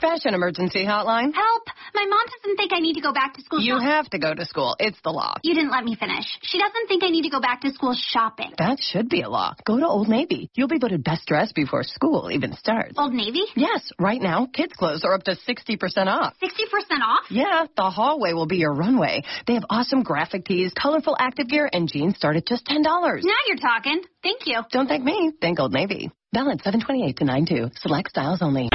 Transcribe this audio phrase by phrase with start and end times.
[0.00, 1.32] Fashion emergency hotline.
[1.32, 1.62] Help!
[1.94, 3.60] My mom doesn't think I need to go back to school.
[3.60, 4.76] You have to go to school.
[4.78, 5.34] It's the law.
[5.42, 6.24] You didn't let me finish.
[6.42, 8.52] She doesn't think I need to go back to school shopping.
[8.58, 9.54] That should be a law.
[9.64, 10.50] Go to Old Navy.
[10.54, 12.94] You'll be voted best dressed before school even starts.
[12.98, 13.40] Old Navy?
[13.54, 16.34] Yes, right now, kids' clothes are up to 60% off.
[16.42, 17.24] 60% off?
[17.30, 19.22] Yeah, the hallway will be your runway.
[19.46, 22.82] They have awesome graphic tees, colorful active gear, and jeans start at just $10.
[22.82, 24.02] Now you're talking.
[24.22, 24.60] Thank you.
[24.72, 25.32] Don't thank me.
[25.40, 26.10] Thank Old Navy.
[26.32, 27.70] Balance 728 to 92.
[27.80, 28.68] Select styles only.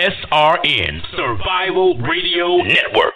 [0.00, 3.12] SRN Survival Radio Network.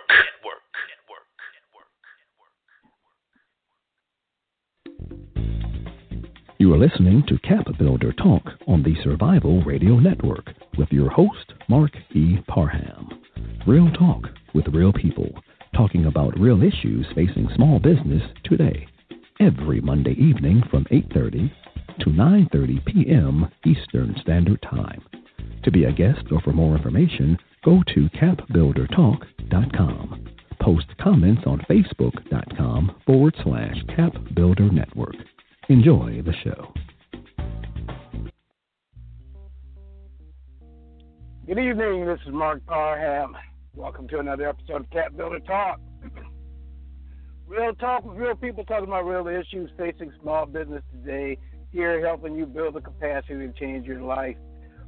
[6.59, 11.55] You are listening to Cap Builder Talk on the Survival Radio Network with your host,
[11.71, 12.37] Marc E.
[12.49, 13.09] Parham.
[13.67, 15.31] Real talk with real people,
[15.75, 18.87] talking about real issues facing small business today.
[19.41, 21.51] Every Monday evening from 8:30
[22.01, 23.49] to 9:30 p.m.
[23.65, 25.03] Eastern Standard Time.
[25.65, 30.29] To be a guest or for more information, go to capbuildertalk.com.
[30.61, 35.15] Post comments on facebook.com forward slash capbuildernetwork.
[35.69, 36.73] Enjoy the show.
[41.47, 42.07] Good evening.
[42.07, 43.37] This is Marc Parham.
[43.75, 45.81] Welcome to another episode of Cap Builder Talk.
[47.47, 51.39] real talk with real people talking about real issues facing small business today.
[51.71, 54.37] Here helping you build the capacity to change your life.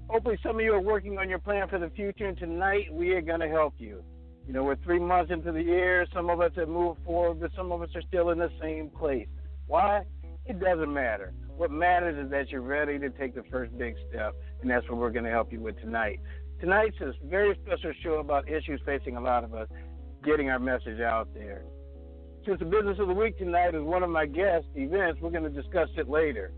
[0.09, 3.11] Hopefully, some of you are working on your plan for the future, and tonight we
[3.12, 4.05] are going to help you.
[4.47, 6.07] You know, we're three months into the year.
[6.15, 8.89] Some of us have moved forward, but some of us are still in the same
[8.89, 9.27] place.
[9.67, 10.03] Why?
[10.45, 11.34] It doesn't matter.
[11.57, 14.99] What matters is that you're ready to take the first big step, and that's what
[14.99, 16.21] we're going to help you with tonight.
[16.61, 19.69] Tonight's a very special show about issues facing a lot of us,
[20.25, 21.65] getting our message out there.
[22.47, 25.53] Since the business of the week tonight is one of my guest events, we're going
[25.53, 26.53] to discuss it later.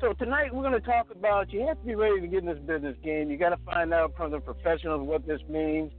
[0.00, 2.46] So tonight we're going to talk about you have to be ready to get in
[2.46, 3.30] this business game.
[3.30, 5.92] You got to find out from the professionals what this means.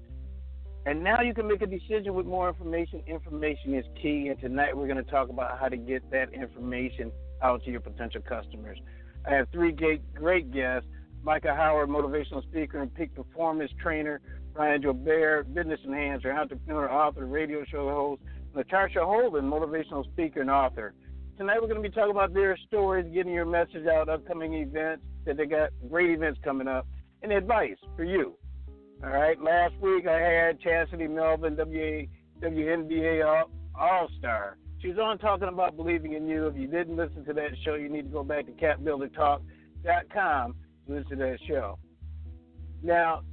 [0.88, 3.04] And now you can make a decision with more information.
[3.06, 4.30] Information is key.
[4.30, 7.12] And tonight we're going to talk about how to get that information
[7.44, 8.80] out to your potential customers.
[9.30, 10.90] I have three great, great guests
[11.22, 14.20] Michael Howard, motivational speaker and peak performance trainer.
[14.56, 18.22] Brian Joubert, business enhancer, entrepreneur, author, radio show host.
[18.56, 20.96] LaTarsha Holden, motivational speaker and author.
[21.42, 25.04] Tonight we're going to be talking about their stories, getting your message out, upcoming events,
[25.26, 26.86] that they got great events coming up,
[27.24, 28.38] and advice for you.
[29.04, 29.42] All right.
[29.42, 34.58] Last week I had Chasity Melvin, WNBA All Star.
[34.84, 36.46] She was on talking about believing in you.
[36.46, 40.94] If you didn't listen to that show, you need to go back to capbuildertalk.com to
[40.94, 41.80] listen to that show.
[42.84, 43.24] Now,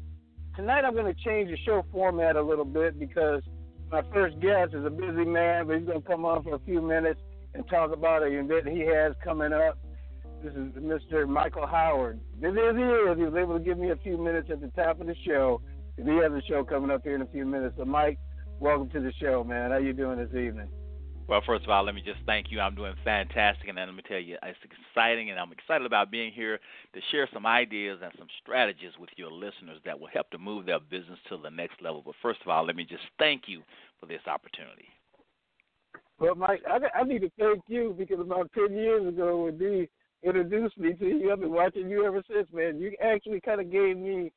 [0.57, 3.43] tonight I'm going to change the show format a little bit because
[3.93, 6.61] my first guest is a busy man, but he's going to come on for a
[6.61, 7.21] few minutes
[7.59, 9.77] and talk about an event he has coming up.
[10.45, 11.29] This is Mr.
[11.29, 12.21] Michael Howard.
[12.41, 14.69] Busy as he is, he was able to give me a few minutes at the
[14.69, 15.61] top of the show.
[15.97, 17.75] He has a show coming up here in a few minutes.
[17.77, 18.21] So, Mike,
[18.61, 19.73] welcome to the show, man.
[19.73, 20.69] How you doing this evening?
[21.27, 22.61] Well, first of all, let me just thank you.
[22.61, 26.33] I'm doing fantastic, and let me tell you, it's exciting, and I'm excited about being
[26.33, 26.61] here
[26.95, 30.65] to share some ideas and some strategies with your listeners that will help to move
[30.65, 32.03] their business to the next level.
[32.07, 33.63] But first of all, let me just thank you
[33.99, 34.87] for this opportunity.
[36.19, 39.89] Well, Mike, I, I need to thank you because about 10 years ago, when Dee
[40.25, 42.81] introduced me to you, I've been watching you ever since, man.
[42.81, 44.33] You actually kind of gave me,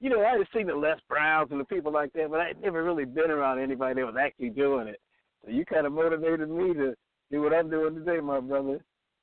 [0.00, 2.48] you know, I had seen the Les Browns and the people like that, but I
[2.48, 5.00] had never really been around anybody that was actually doing it.
[5.44, 6.94] So you kind of motivated me to
[7.30, 8.80] do what I'm doing today, my brother.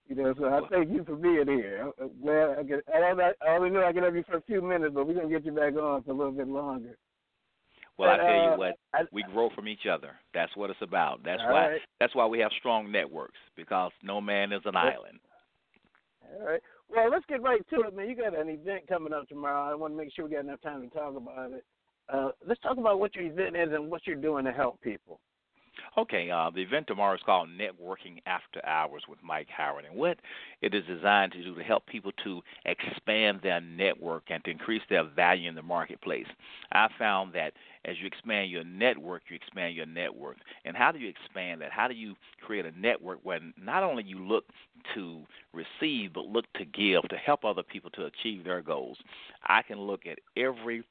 [0.08, 1.92] You know, so I thank you for being here.
[2.00, 2.80] I get.
[2.96, 5.16] I, don't, I only know I can have you for a few minutes, but we're
[5.16, 6.98] gonna get you back on for a little bit longer.
[7.98, 10.12] Well, But, I tell uh, you what, I- we grow from each other.
[10.34, 11.24] That's what it's about.
[11.24, 11.72] That's why.
[11.72, 11.82] right.
[12.00, 15.20] That's why we have strong networks because no man is an island.
[16.40, 16.62] All right.
[16.90, 18.10] Well, let's get right to it, man.
[18.10, 19.72] You got an event coming up tomorrow.
[19.72, 21.66] I want to make sure we got enough time to talk about it.
[22.10, 25.20] Uh, let's talk about what your event is and what you're doing to help people.
[25.98, 30.20] Okay, uh, the event tomorrow is called Networking After Hours with Mike Howard, and what
[30.62, 34.82] it is designed to do to help people to expand their network and to increase
[34.90, 36.28] their value in the marketplace.
[36.72, 37.54] I found that
[37.86, 40.38] as you expand your network, you expand your network.
[40.66, 41.72] And how do you expand that?
[41.72, 44.46] How do you create a network where not only you look
[44.94, 45.22] to
[45.54, 48.98] receive, but look to give to help other people to achieve their goals?
[49.48, 50.84] I can look at every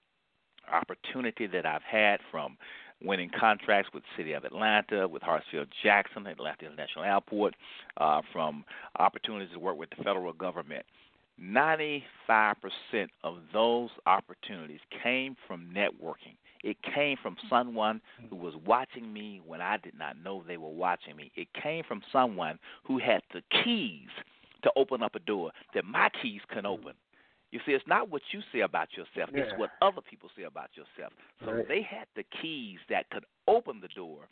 [0.72, 2.56] opportunity that I've had from
[3.02, 7.54] winning contracts with City of Atlanta, with Hartsfield Jackson, Atlanta International Airport,
[7.98, 8.64] uh, from
[8.98, 10.84] opportunities to work with the federal government.
[11.40, 12.02] 95%
[13.22, 16.36] of those opportunities came from networking.
[16.64, 18.00] It came from someone
[18.30, 21.30] who was watching me when I did not know they were watching me.
[21.36, 24.08] It came from someone who had the keys
[24.62, 26.94] to open up a door that my keys couldn't open.
[27.56, 29.44] You see, it's not what you say about yourself; Yeah.
[29.44, 31.14] it's what other people say about yourself.
[31.42, 31.66] So Right.
[31.66, 34.28] they had the keys that could open the door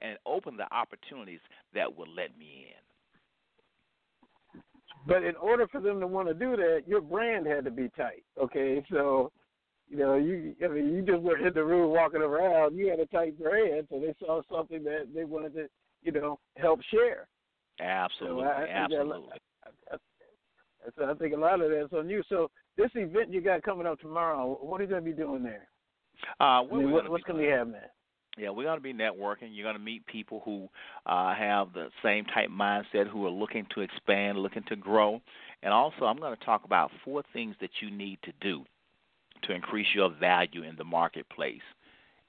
[0.00, 1.38] and open the opportunities
[1.72, 4.60] that would let me in.
[5.06, 7.90] But in order for them to want to do that, your brand had to be
[7.90, 8.24] tight.
[8.36, 9.30] Okay, so
[9.88, 12.74] you know, you I mean, you just were in the room walking around.
[12.76, 15.68] You had a tight brand, so they saw something that they wanted to,
[16.02, 17.28] you know, help share.
[17.78, 19.40] Absolutely, So I, I that- absolutely.
[19.92, 19.96] I,
[20.96, 22.22] so I think a lot of that's on you.
[22.28, 25.42] So this event you got coming up tomorrow, what are you going to be doing
[25.42, 25.68] there?
[26.40, 27.80] Uh, I what mean, what, what's going to be happening?
[28.36, 29.50] Yeah, we're going to be networking.
[29.52, 30.68] You're going to meet people who
[31.06, 35.20] uh, have the same type mindset, who are looking to expand, looking to grow.
[35.62, 38.64] And also, I'm going to talk about four things that you need to do
[39.44, 41.62] to increase your value in the marketplace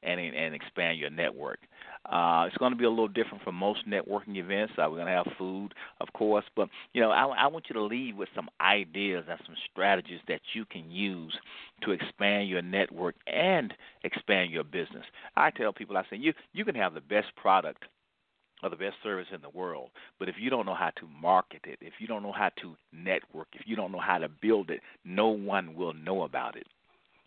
[0.04, 1.60] and and expand your network.
[2.06, 4.74] Uh, it's going to be a little different from most networking events.
[4.78, 7.74] Uh, we're going to have food, of course, but you know, I, I want you
[7.74, 11.34] to leave with some ideas and some strategies that you can use
[11.84, 15.06] to expand your network and expand your business.
[15.36, 17.86] I tell people, I say, you you can have the best product
[18.64, 19.90] or the best service in the world,
[20.20, 22.76] but if you don't know how to market it, if you don't know how to
[22.94, 26.68] network, if you don't know how to build it, no one will know about it.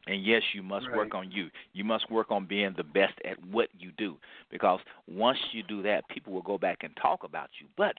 [0.06, 0.96] And yes, you must Right.
[0.96, 1.50] work on you.
[1.74, 4.16] You must work on being the best at what you do.
[4.50, 7.66] Because once you do that, people will go back and talk about you.
[7.76, 7.96] But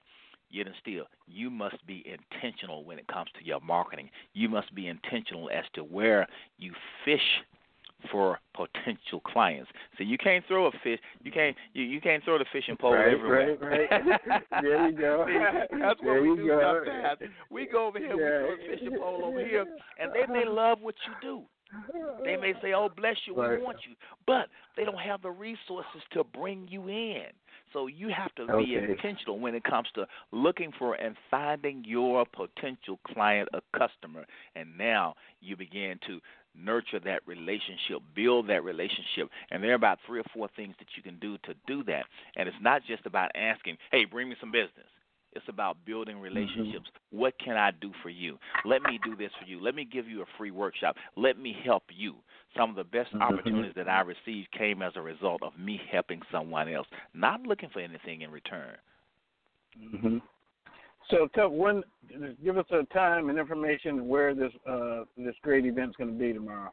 [0.50, 4.10] yet and still, you must be intentional when it comes to your marketing.
[4.32, 6.26] You must be intentional as to where
[6.58, 6.72] you
[7.04, 7.42] fish
[8.10, 9.70] for potential clients.
[9.98, 10.98] So you can't throw a fish.
[11.22, 11.54] You can't.
[11.74, 13.56] You, you can't throw the fishing pole Right, everywhere.
[13.60, 14.42] right, right.
[14.62, 15.26] There you go.
[15.28, 16.82] See, that's what There we you do go.
[16.86, 17.20] sometimes.
[17.50, 19.66] We go over here, we throw a fishing pole over here,
[20.00, 21.42] and then they may love what you do.
[22.24, 23.62] They may say, "Oh, bless you, we Right.
[23.62, 23.94] want you,"
[24.26, 27.26] but they don't have the resources to bring you in.
[27.72, 28.84] So you have to be Okay.
[28.84, 34.26] intentional when it comes to looking for and finding your potential client, a customer,
[34.56, 36.20] and now you begin to
[36.54, 40.88] nurture that relationship, build that relationship, and there are about three or four things that
[40.96, 42.06] you can do to do that.
[42.36, 44.88] And it's not just about asking, "Hey, bring me some business."
[45.32, 46.90] It's about building relationships.
[47.10, 48.38] What can I do for you?
[48.64, 49.60] Let me do this for you.
[49.60, 50.96] Let me give you a free workshop.
[51.16, 52.16] Let me help you.
[52.56, 53.22] Some of the best Mhm.
[53.22, 57.68] opportunities that I received came as a result of me helping someone else, not looking
[57.70, 58.76] for anything in return.
[59.78, 60.18] hmm
[61.08, 61.82] So, tell one,
[62.42, 66.32] give us a time and information where this uh, this great event's going to be
[66.32, 66.72] tomorrow.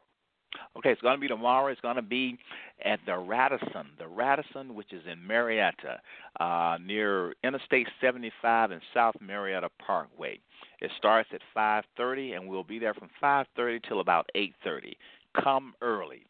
[0.76, 1.68] Okay, it's going to be tomorrow.
[1.68, 2.38] It's going to be
[2.84, 6.00] at the Radisson, the Radisson, which is in Marietta,
[6.38, 10.38] uh, near Interstate 75 and South Marietta Parkway.
[10.80, 14.96] It starts at 5:30, and we'll be there from 5:30 till about 8:30.
[15.42, 16.24] Come early.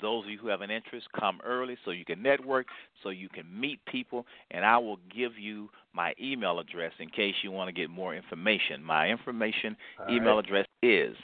[0.00, 2.68] Those of you who have an interest, come early so you can network,
[3.02, 7.34] so you can meet people, and I will give you my email address in case
[7.42, 8.82] you want to get more information.
[8.82, 10.44] My information All email right.
[10.44, 11.16] address is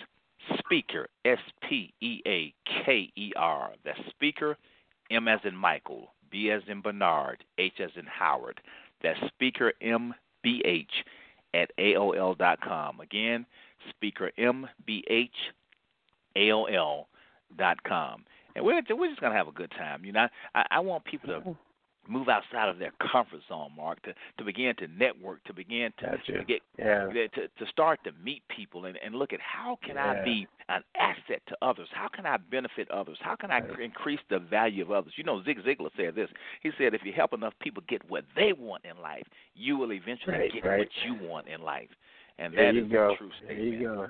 [0.59, 1.39] speaker s
[1.69, 2.55] p e a
[2.85, 3.73] k e r.
[3.85, 4.57] That's speaker,
[5.11, 8.61] M as in Michael, B as in Bernard, H as in Howard.
[9.03, 10.91] That's speaker m b h
[11.55, 13.01] at aol dot com.
[13.01, 13.47] Again,
[13.91, 15.31] speaker m b h
[16.37, 17.05] aol
[17.57, 18.25] dot com.
[18.55, 20.05] And we're we're just gonna have a good time.
[20.05, 21.57] You know, I, I want people to
[22.08, 26.06] move outside of their comfort zone, Marc, to to begin to network, to begin to,
[26.06, 26.32] Gotcha.
[26.38, 27.08] to get Yeah.
[27.12, 30.82] to to start to meet people and, and look at how can I be an
[30.97, 31.88] asset to others?
[31.93, 33.19] How can I benefit others?
[33.20, 33.81] How can I Right.
[33.81, 35.12] increase the value of others?
[35.16, 36.31] You know, Zig Ziglar said this.
[36.61, 39.92] He said, if you help enough people get what they want in life, you will
[39.92, 40.78] eventually Right, get right.
[40.81, 41.90] what you want in life.
[42.38, 43.12] And There that is go.
[43.12, 44.09] a true There you go.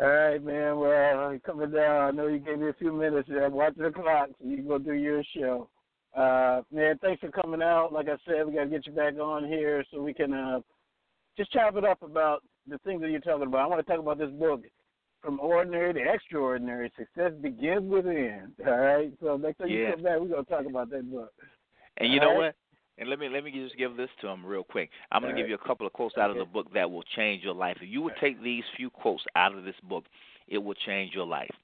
[0.00, 0.78] All right, man.
[0.78, 2.02] Well, I'm coming down.
[2.02, 3.28] I know you gave me a few minutes.
[3.30, 5.68] Watching the clock, so you go do your show.
[6.16, 7.92] Uh, man, thanks for coming out.
[7.92, 10.60] Like I said, we got to get you back on here so we can uh,
[11.36, 13.60] just chop it up about the things that you're talking about.
[13.60, 14.62] I want to talk about this book,
[15.22, 16.90] From Ordinary to Extraordinary.
[16.98, 18.52] Success begins within.
[18.66, 19.12] All right.
[19.22, 19.92] So next time you Yeah.
[19.92, 21.32] come back, we're gonna talk about that book.
[21.98, 22.46] And you All know right.
[22.46, 22.56] what?
[22.98, 24.90] And let me let me just give this to them real quick.
[25.12, 27.04] I'm going to give you a couple of quotes out of the book that will
[27.14, 27.76] change your life.
[27.80, 30.04] If you would take these few quotes out of this book,
[30.48, 31.54] it will change your life.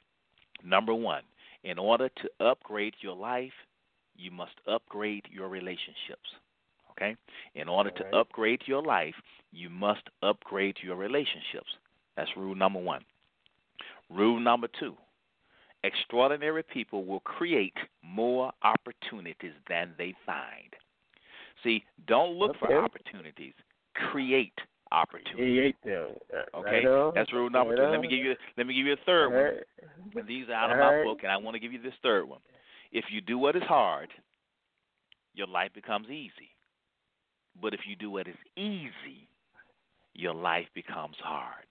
[0.62, 1.22] Number one,
[1.64, 3.52] in order to upgrade your life,
[4.16, 6.28] you must upgrade your relationships.
[6.92, 7.16] Okay?
[7.54, 9.14] In order All to upgrade your life,
[9.52, 11.68] you must upgrade your relationships.
[12.16, 13.02] That's rule number one.
[14.10, 14.96] Rule number two
[15.84, 20.72] extraordinary people will create more opportunities than they find.
[21.62, 23.52] See, don't look for opportunities,
[24.10, 24.52] create
[24.90, 25.36] opportunities.
[25.36, 26.08] He ate them.
[26.54, 27.90] Okay, Right that's rule number Right two.
[27.90, 29.60] Let me give you let me give you a third one.
[30.16, 31.04] And these are out of my right.
[31.04, 32.40] book, and I want to give you this third one.
[32.94, 34.08] If you do what is hard,
[35.34, 36.54] your life becomes easy.
[37.60, 39.28] But if you do what is easy,
[40.14, 41.66] your life becomes hard.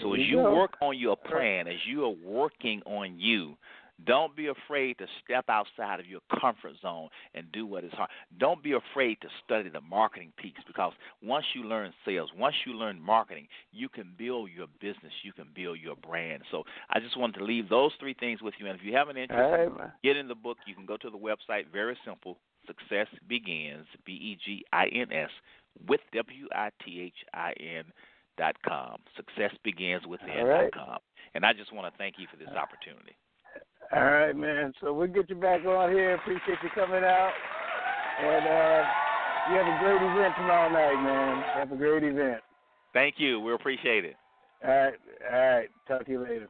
[0.00, 3.56] So as you work on your plan, as you are working on you,
[4.04, 8.10] don't be afraid to step outside of your comfort zone and do what is hard.
[8.38, 10.92] Don't be afraid to study the marketing piece because
[11.22, 15.46] once you learn sales, once you learn marketing, you can build your business, you can
[15.54, 16.42] build your brand.
[16.50, 18.66] So I just wanted to leave those three things with you.
[18.66, 20.58] And if you have an interest, right, get in the book.
[20.66, 21.64] You can go to the website.
[21.72, 22.38] Very simple.
[22.66, 23.86] Success begins.
[24.04, 25.30] B E G I N S
[25.88, 27.84] with W I T H I N
[28.38, 28.98] dot com.
[29.16, 30.70] Success begins within right.
[30.70, 30.98] dot com.
[31.34, 33.16] And I just want to thank you for this opportunity.
[33.94, 34.72] All right, man.
[34.80, 36.14] So we'll get you back on here.
[36.14, 37.32] Appreciate you coming out.
[38.22, 38.84] And uh,
[39.50, 41.42] you have a great event tomorrow night, man.
[41.54, 42.40] Have a great event.
[42.94, 43.38] Thank you.
[43.40, 44.16] We appreciate it.
[44.64, 44.94] All right.
[45.30, 45.68] All right.
[45.86, 46.48] Talk to you later.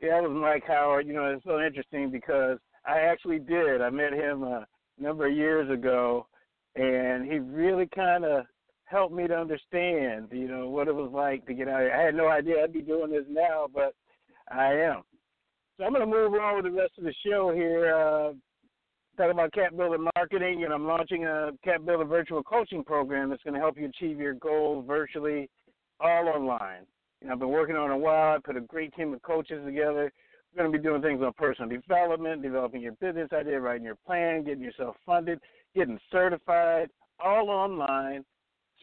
[0.00, 1.06] Yeah, that was Mike Howard.
[1.06, 3.82] You know, it's so interesting because I actually did.
[3.82, 4.66] I met him a
[4.98, 6.26] number of years ago,
[6.74, 8.46] and he really kind of
[8.84, 11.92] helped me to understand, you know, what it was like to get out here.
[11.92, 13.94] I had no idea I'd be doing this now, but
[14.50, 15.02] I am.
[15.76, 17.94] So I'm going to move on with the rest of the show here.
[17.94, 18.32] Uh,
[19.16, 23.42] talk about Cap Builder marketing, and I'm launching a Cap Builder virtual coaching program that's
[23.42, 25.48] going to help you achieve your goals virtually,
[26.00, 26.86] all online.
[27.22, 28.36] Know, I've been working on it a while.
[28.36, 30.12] I put a great team of coaches together.
[30.54, 33.98] We're going to be doing things on personal development, developing your business idea, writing your
[34.06, 35.38] plan, getting yourself funded,
[35.74, 36.88] getting certified,
[37.22, 38.24] all online.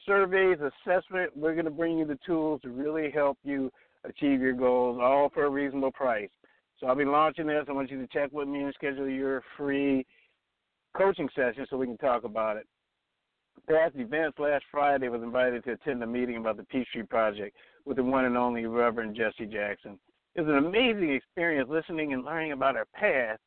[0.06, 1.36] Surveys, assessment.
[1.36, 3.72] We're going to bring you the tools to really help you
[4.04, 6.30] achieve your goals, all for a reasonable price.
[6.80, 7.66] So I'll be launching this.
[7.68, 10.06] I want you to check with me and schedule your free
[10.96, 12.68] coaching session so we can talk about it.
[13.68, 17.98] Past events last Friday was invited to attend a meeting about the Peachtree Project with
[17.98, 20.00] the one and only Reverend Jesse Jackson.
[20.36, 23.42] It was an amazing experience listening and learning about our past,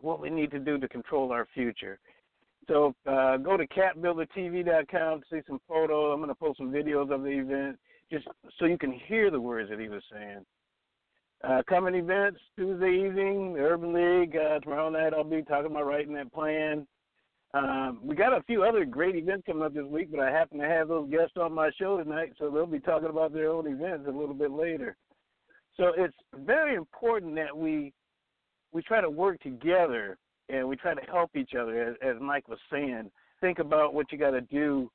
[0.00, 1.98] what we need to do to control our future.
[2.68, 6.12] So uh, go to capbuildertv.com to see some photos.
[6.12, 7.78] I'm going to post some videos of the event
[8.10, 8.26] just
[8.58, 10.44] so you can hear the words that he was saying.
[11.44, 14.36] Uh, coming events Tuesday evening, the Urban League.
[14.36, 16.86] Uh, tomorrow night I'll be talking about writing that plan.
[17.54, 20.58] Um, we got a few other great events coming up this week, but I happen
[20.58, 23.66] to have those guests on my show tonight, so they'll be talking about their own
[23.66, 24.96] events a little bit later.
[25.76, 27.92] So it's very important that we
[28.72, 32.48] we try to work together and we try to help each other, as, as Mike
[32.48, 33.10] was saying.
[33.40, 34.90] Think about what you got to do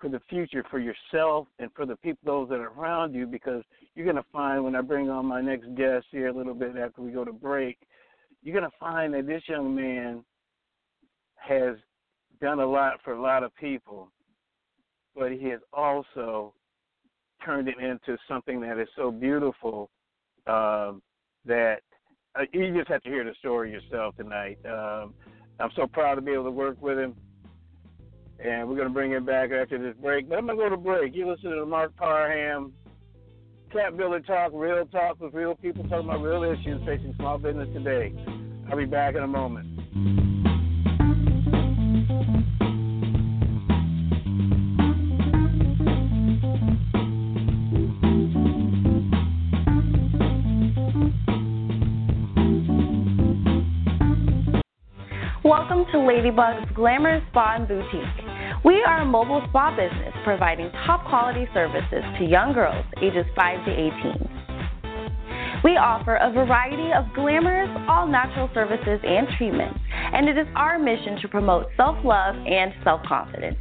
[0.00, 3.62] for the future for yourself and for the people those that are around you because
[3.94, 6.76] you're going to find when I bring on my next guest here a little bit
[6.76, 7.78] after we go to break,
[8.42, 10.24] you're going to find that this young man
[11.36, 11.76] has
[12.40, 14.10] done a lot for a lot of people,
[15.14, 16.54] but he has also
[17.44, 19.90] turned it into something that is so beautiful
[20.46, 21.02] um,
[21.44, 21.80] that
[22.38, 24.58] uh, you just have to hear the story yourself tonight.
[24.64, 25.14] Um,
[25.58, 27.14] I'm so proud to be able to work with him
[28.42, 30.28] and we're going to bring it back after this break.
[30.28, 31.14] But I'm going to go to break.
[31.14, 32.72] You listen to Marc Parham,
[33.72, 37.68] Cap Builder Talk, real talk with real people talking about real issues facing small business
[37.74, 38.14] today.
[38.70, 39.66] I'll be back in a moment.
[55.42, 58.19] Welcome to Ladybug's Glamorous Spa and Boutique.
[58.62, 63.64] We are a mobile spa business providing top quality services to young girls ages 5
[63.64, 65.62] to 18.
[65.64, 69.80] We offer a variety of glamorous, all natural services and treatments,
[70.12, 73.56] and it is our mission to promote self love and self confidence.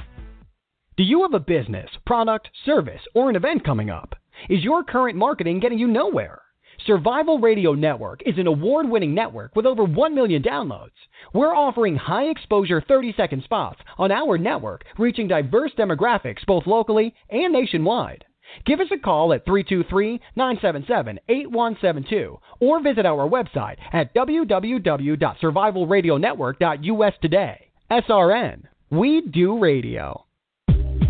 [0.95, 4.13] Do you have a business, product, service, or an event coming up?
[4.47, 6.43] Is your current marketing getting you nowhere?
[6.85, 10.91] Survival Radio Network is an award winning network with over 1 million downloads.
[11.33, 17.13] We're offering high exposure 30 second spots on our network, reaching diverse demographics both locally
[17.29, 18.25] and nationwide.
[18.65, 27.67] Give us a call at 323 977 8172 or visit our website at www.survivalradionetwork.us today.
[27.91, 28.63] SRN.
[28.89, 30.25] We do radio.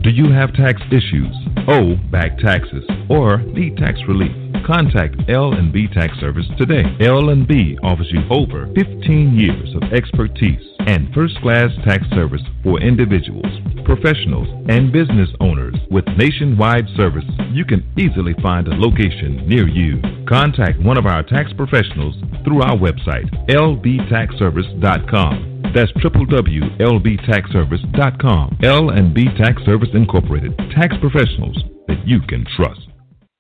[0.04, 1.36] Do you have tax issues,
[1.68, 4.43] owe back taxes, or need tax relief?
[4.66, 6.84] Contact L&B Tax Service today.
[7.02, 13.46] L&B offers you over 15 years of expertise and first-class tax service for individuals,
[13.86, 17.24] professionals, and business owners with nationwide service.
[17.52, 20.02] You can easily find a location near you.
[20.28, 28.58] Contact one of our tax professionals through our website, lbtaxservice.com That's www.lbtaxservice.com.
[28.64, 30.58] L&B Tax Service Incorporated.
[30.76, 32.93] Tax professionals that you can trust.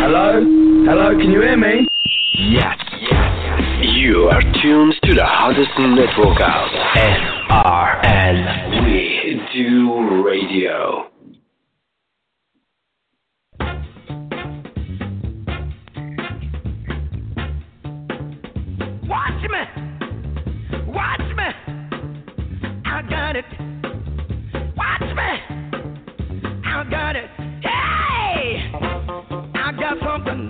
[0.00, 0.40] Hello?
[0.86, 1.86] Hello, can you hear me?
[2.38, 2.78] Yes.
[3.02, 3.60] Yes.
[3.82, 6.70] You are tuned to the hottest network out.
[7.50, 8.84] SRN.
[8.84, 11.10] We do radio.
[19.06, 19.62] Watch me.
[20.86, 21.48] Watch me.
[22.86, 23.77] I got it.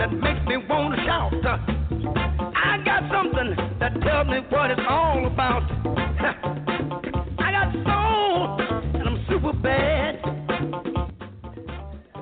[0.09, 1.33] That makes me want to shout.
[1.45, 1.59] Uh,
[2.57, 5.62] I got something that tells me what it's all about.
[7.38, 8.61] I got soul,
[8.95, 10.21] and I'm super bad.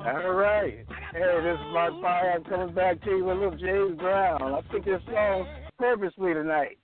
[0.05, 0.85] All right.
[1.13, 2.33] Hey, this is Mark Fire.
[2.35, 4.41] I'm coming back to you with little James Brown.
[4.41, 6.77] I picked this song purposely tonight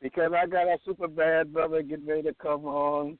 [0.00, 3.18] because I got a super bad brother getting ready to come on,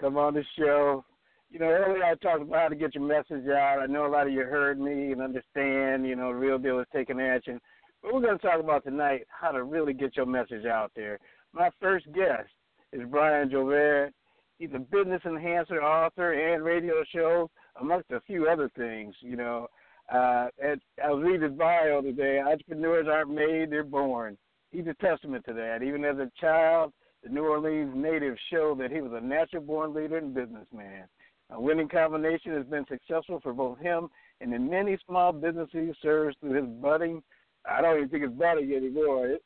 [0.00, 1.04] come on the show.
[1.50, 3.78] You know, earlier I talked about how to get your message out.
[3.80, 6.80] I know a lot of you heard me and understand, you know, the real deal
[6.80, 7.60] is taking action.
[8.02, 11.18] But we're going to talk about tonight how to really get your message out there.
[11.52, 12.48] My first guest
[12.92, 14.12] is Brian Joubert.
[14.58, 17.50] He's a business enhancer, author, and radio show,
[17.80, 19.14] amongst a few other things.
[19.20, 19.68] You know,
[20.12, 22.40] uh, I was reading his bio today.
[22.40, 24.38] Entrepreneurs aren't made; they're born.
[24.70, 25.82] He's a testament to that.
[25.82, 30.16] Even as a child, the New Orleans native showed that he was a natural-born leader
[30.18, 31.04] and businessman.
[31.50, 34.08] A winning combination has been successful for both him
[34.40, 37.22] and the many small businesses he serves through his budding.
[37.64, 39.36] I don't even think it's budding anymore,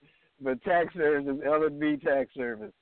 [0.41, 2.73] but tax service, L&B tax service.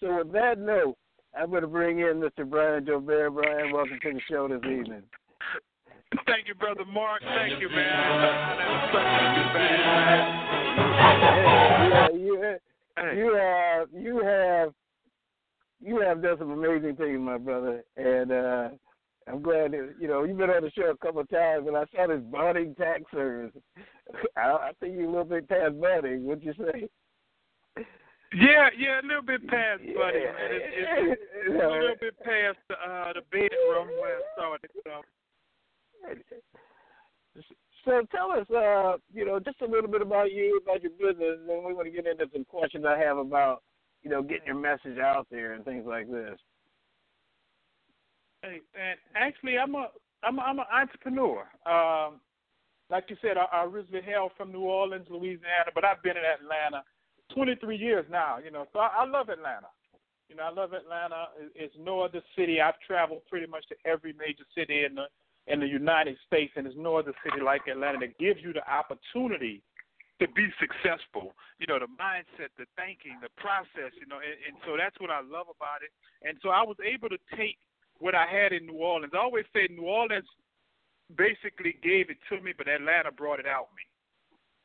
[0.00, 0.96] So with that note,
[1.38, 2.48] I'm going to bring in Mr.
[2.48, 3.34] Brian Joubert.
[3.34, 5.02] Brian, welcome to the show this evening.
[6.26, 7.20] Thank you, brother Marc.
[7.22, 8.58] Thank you, man.
[12.14, 12.56] you,
[13.14, 14.72] you have you have
[15.80, 18.68] you have done some amazing things, my brother, and uh
[19.28, 21.76] I'm glad that you know you've been on the show a couple of times, and
[21.76, 23.52] I saw this budding tax service.
[24.36, 26.24] I, I think you're a little bit past budding.
[26.24, 26.88] What'd you say?
[28.34, 29.94] Yeah, yeah, a little bit past yeah.
[29.94, 30.50] buddy, man.
[30.50, 34.70] It's, it's, it's a little bit past the, uh, the bedroom where I started.
[34.84, 34.92] So.
[37.84, 41.38] So tell us, uh, you know, just a little bit about you, about your business,
[41.48, 43.62] and we want to get into some questions I have about,
[44.02, 46.38] you know, getting your message out there and things like this.
[48.42, 49.88] Hey, and actually, I'm a
[50.22, 51.40] I'm a, I'm an entrepreneur.
[51.66, 52.20] Um,
[52.90, 56.24] like you said, I, I originally hail from New Orleans, Louisiana, but I've been in
[56.24, 56.82] Atlanta
[57.34, 58.38] 23 years now.
[58.42, 59.68] You know, so I, I love Atlanta.
[60.28, 61.26] You know, I love Atlanta.
[61.54, 62.60] It's no other city.
[62.60, 65.04] I've traveled pretty much to every major city in the
[65.46, 68.70] in the United States, and there's no other city like Atlanta that gives you the
[68.70, 69.62] opportunity
[70.20, 71.34] to be successful.
[71.58, 73.94] You know, the mindset, the thinking, the process.
[73.98, 75.90] You know, and, and so that's what I love about it.
[76.26, 77.58] And so I was able to take
[77.98, 79.12] what I had in New Orleans.
[79.14, 80.26] I always say New Orleans
[81.16, 83.82] basically gave it to me, but Atlanta brought it out me.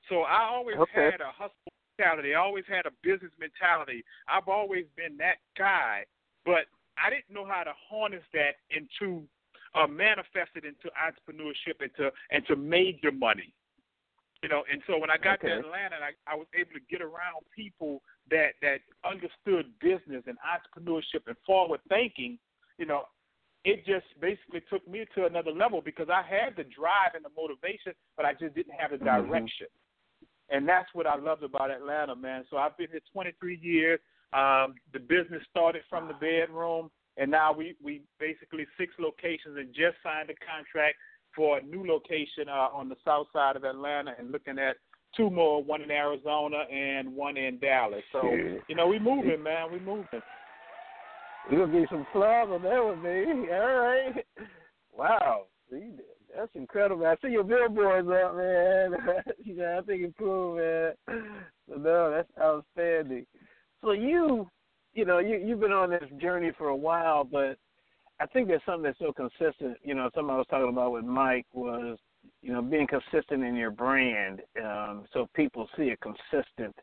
[0.10, 1.12] So I always okay.
[1.12, 2.36] had a hustle mentality.
[2.36, 4.04] I always had a business mentality.
[4.28, 6.04] I've always been that guy,
[6.46, 9.24] but I didn't know how to harness that into
[9.76, 13.54] uh, manifest it into entrepreneurship and to and to major money.
[14.44, 15.48] You know, and so when I got okay.
[15.48, 20.38] to Atlanta, I, I was able to get around people that that understood business and
[20.44, 22.38] entrepreneurship and forward thinking.
[22.78, 23.04] You know,
[23.64, 27.32] it just basically took me to another level because I had the drive and the
[27.32, 29.32] motivation, but I just didn't have the Mm-hmm.
[29.32, 29.68] direction.
[30.50, 32.44] And that's what I loved about Atlanta, man.
[32.50, 34.00] So I've been here 23 years.
[34.34, 39.70] Um, the business started from the bedroom, and now we we basically six locations and
[39.70, 40.98] just signed a contract
[41.36, 44.78] for a new location uh, on the south side of Atlanta, and looking at
[45.16, 48.04] two more, one in Arizona and one in Dallas.
[48.12, 48.22] So
[48.68, 49.72] you know we moving, man.
[49.72, 50.08] We moving.
[51.50, 53.50] We gonna be some flub on that with me.
[53.54, 54.26] All right.
[54.96, 55.46] Wow.
[55.70, 55.90] See,
[56.36, 57.06] that's incredible.
[57.06, 59.24] I see your billboards up, man.
[59.44, 60.94] you know, I think it's cool, man.
[61.70, 63.26] So no, that's outstanding.
[63.82, 64.50] So you
[64.94, 67.58] you know, you you've been on this journey for a while, but
[68.24, 69.78] I think there's something that's so consistent.
[69.84, 71.98] You know, something I was talking about with Mike was,
[72.42, 76.74] you know, being consistent in your brand, um, so people see a consistent.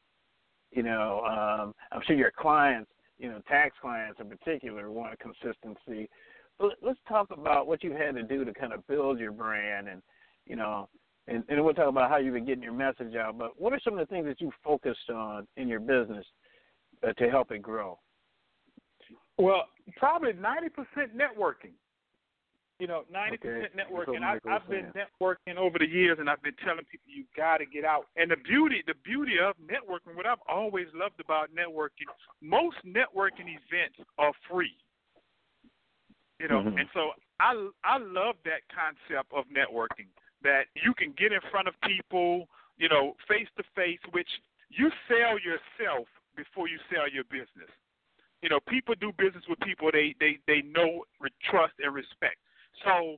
[0.71, 6.11] You know, um, I'm sure your clients, you know, tax clients in particular, want consistency.
[6.59, 9.89] But let's talk about what you had to do to kind of build your brand,
[9.89, 10.03] and
[10.45, 10.91] you know,
[11.27, 13.39] and, and we'll talk about how you've been getting your message out.
[13.39, 16.27] But what are some of the things that you focused on in your business
[17.03, 17.99] uh, to help it grow?
[19.41, 21.73] Well, probably ninety percent networking.
[22.79, 24.23] You know, ninety percent networking.
[24.23, 27.67] I, I've been networking over the years, and I've been telling people you got to
[27.67, 28.07] get out.
[28.17, 32.09] And the beauty, the beauty of networking, what I've always loved about networking,
[32.43, 34.77] most networking events are free.
[36.39, 36.79] You know, mm-hmm.
[36.79, 37.53] and so I
[37.85, 40.09] I love that concept of networking
[40.43, 42.47] that you can get in front of people,
[42.79, 44.29] you know, face to face, which
[44.71, 47.69] you sell yourself before you sell your business.
[48.43, 51.05] You know, people do business with people they they they know,
[51.51, 52.37] trust, and respect.
[52.85, 53.17] So,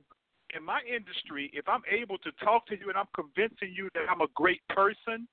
[0.55, 4.03] in my industry, if I'm able to talk to you and I'm convincing you that
[4.09, 5.27] I'm a great person,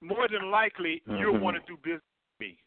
[0.00, 1.20] more than likely mm-hmm.
[1.20, 2.58] you'll want to do business with me.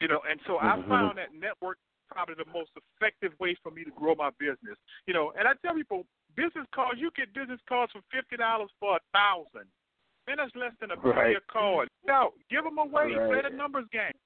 [0.00, 0.84] You know, and so mm-hmm.
[0.84, 1.78] I found that network
[2.10, 4.78] probably the most effective way for me to grow my business.
[5.06, 8.70] You know, and I tell people, business cards, you get business cards for fifty dollars
[8.78, 9.66] for a thousand.
[10.26, 11.36] Man, that's less than a right.
[11.36, 11.88] a card.
[12.06, 13.12] No, give them away.
[13.12, 13.42] Right.
[13.42, 14.16] Play the numbers game.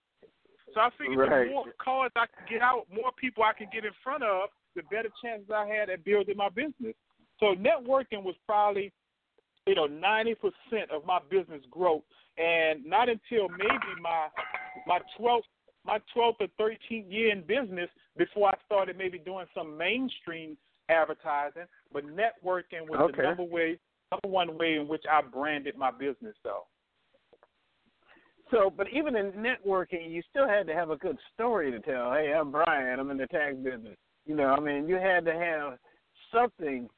[0.75, 1.49] So I figured right.
[1.49, 4.51] the more cards I could get out, more people I could get in front of,
[4.77, 6.95] the better chances I had at building my business.
[7.41, 8.93] So networking was probably,
[9.67, 12.03] you know, ninety percent of my business growth,
[12.37, 14.29] and not until maybe my
[14.87, 15.47] my twelfth
[15.85, 20.57] my twelfth or thirteenth year in business before I started maybe doing some mainstream
[20.89, 21.67] advertising.
[21.93, 23.17] But networking was okay.
[23.17, 23.79] the number way
[24.11, 26.67] number one way in which I branded my business, though.
[28.51, 32.13] So, but even in networking, you still had to have a good story to tell.
[32.13, 32.99] Hey, I'm Brian.
[32.99, 33.97] I'm in the tax business.
[34.25, 35.79] You know, I mean, you had to have
[36.33, 36.89] something,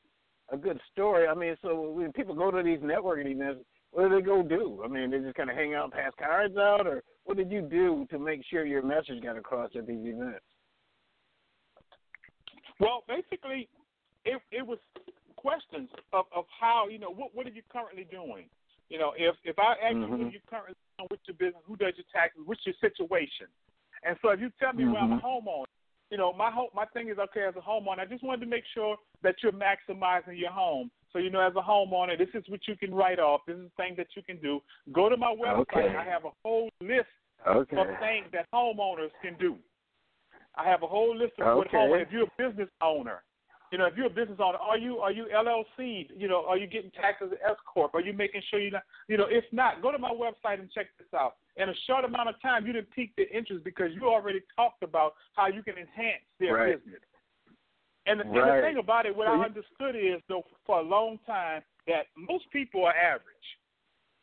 [0.52, 1.26] a good story.
[1.26, 4.82] I mean, so when people go to these networking events, what do they go do?
[4.84, 7.62] I mean, they just kind of hang out, pass cards out, or what did you
[7.62, 10.44] do to make sure your message got across at these events?
[12.78, 13.68] Well, basically,
[14.24, 14.78] it it was
[15.36, 18.46] questions of of how you know what what are you currently doing.
[18.90, 20.02] You know, if if I ask mm-hmm.
[20.02, 23.46] you what you currently doing, what's your business, who does your taxes, what's your situation,
[24.04, 24.92] and so if you tell me mm-hmm.
[24.92, 25.70] well I'm a homeowner,
[26.10, 28.00] you know my home my thing is okay as a homeowner.
[28.00, 30.90] I just wanted to make sure that you're maximizing your home.
[31.12, 33.42] So you know, as a homeowner, this is what you can write off.
[33.46, 34.60] This is things that you can do.
[34.92, 35.70] Go to my website.
[35.72, 35.94] Okay.
[35.96, 37.14] I have a whole list
[37.46, 37.76] okay.
[37.76, 39.56] of things that homeowners can do.
[40.56, 41.76] I have a whole list of what Okay.
[41.76, 41.94] home.
[41.94, 43.22] If you're a business owner,
[43.70, 46.08] you know, if you're a business owner, are you are you LLC?
[46.16, 47.94] You know, are you getting taxed as an S corp?
[47.94, 48.82] Are you making sure you're not?
[49.08, 51.36] You know, if not, go to my website and check this out.
[51.56, 54.82] In a short amount of time, you didn't pique their interest because you already talked
[54.82, 56.76] about how you can enhance their Right.
[56.76, 57.00] business.
[58.06, 61.18] And the, and the thing about it, what I understood is, though, for a long
[61.26, 63.58] time, that most people are average.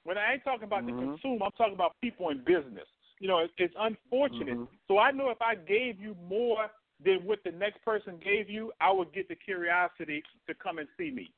[0.04, 0.98] When I ain't talking about Mhm.
[0.98, 2.88] the consumer, I'm talking about people in business.
[3.20, 4.58] You know, it, it's unfortunate.
[4.58, 4.68] Mhm.
[4.88, 6.70] So I know if I gave you more
[7.04, 10.88] than what the next person gave you, I would get the curiosity to come and
[10.98, 11.32] see me.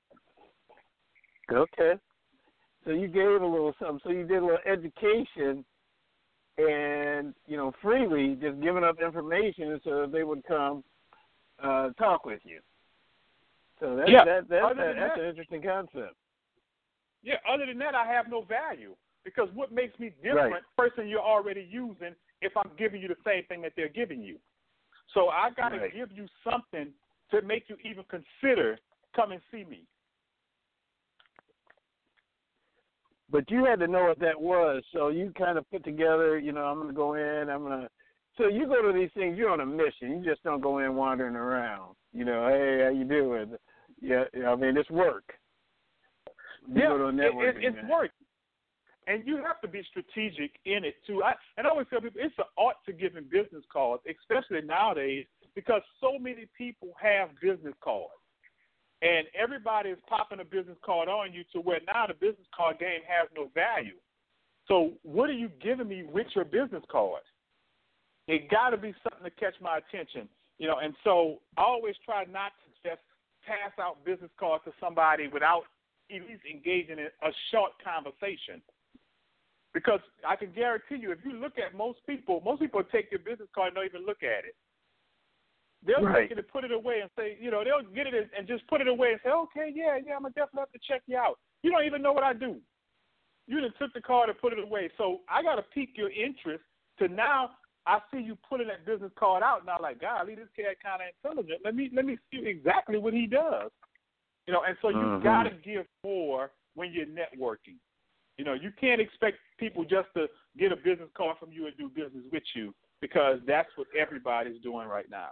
[1.51, 1.93] Okay.
[2.85, 3.99] So you gave a little something.
[4.03, 5.65] So you did a little education
[6.57, 10.83] and, you know, freely just giving up information so that they would come
[11.61, 12.61] uh talk with you.
[13.81, 14.23] So that's Yeah.
[14.25, 16.15] that, that, Other that that's that- an interesting concept.
[17.21, 18.95] Yeah, other than that, I have no value
[19.25, 20.63] because what makes me different, Right.
[20.77, 24.39] person you're already using, if I'm giving you the same thing that they're giving you.
[25.13, 25.93] So I got to Right.
[25.93, 26.93] give you something
[27.31, 28.79] to make you even consider
[29.15, 29.85] come and see me.
[33.31, 36.51] But you had to know what that was, so you kind of put together, you
[36.51, 37.89] know, I'm gonna go in, I'm gonna
[38.39, 40.11] so you go to these things, you're on a mission.
[40.11, 41.95] You just don't go in wandering around.
[42.13, 43.57] You know, hey, how you doing?
[44.01, 45.25] Yeah, I mean, it's work.
[46.65, 48.11] You yeah, to it- it, it's work,
[49.09, 51.23] and you have to be strategic in it too.
[51.23, 55.25] I and I always tell people it's an art to giving business cards, especially nowadays,
[55.55, 58.13] because so many people have business cards,
[59.01, 62.77] and everybody is popping a business card on you to where now the business card
[62.79, 63.97] game has no value.
[64.67, 67.23] So what are you giving me with your business card?
[68.27, 70.77] It got to be something to catch my attention, you know.
[70.77, 73.01] And so I always try not to just
[73.41, 75.63] pass out business cards to somebody without
[76.13, 78.61] at least engaging in a short conversation.
[79.73, 83.19] Because I can guarantee you, if you look at most people, most people take your
[83.19, 84.55] business card and don't even look at it.
[85.85, 86.23] They'll Right.
[86.23, 88.67] take it and put it away and say, you know, they'll get it and just
[88.67, 91.17] put it away and say, okay, yeah, yeah, I'm gonna definitely have to check you
[91.17, 91.39] out.
[91.61, 92.59] You don't even know what I do.
[93.47, 94.89] You just took the card and put it away.
[94.97, 96.63] So I got to pique your interest
[96.99, 97.51] to now
[97.85, 101.01] I see you putting that business card out, and I'm like, golly, this cat kind
[101.01, 101.61] of intelligent.
[101.63, 103.71] Let me let me see exactly what he does.
[104.45, 105.23] You know, and so you Mhm.
[105.23, 107.77] got to give more when you're networking.
[108.39, 111.75] You know, you can't expect people just to get a business card from you and
[111.77, 115.31] do business with you because that's what everybody's doing right now.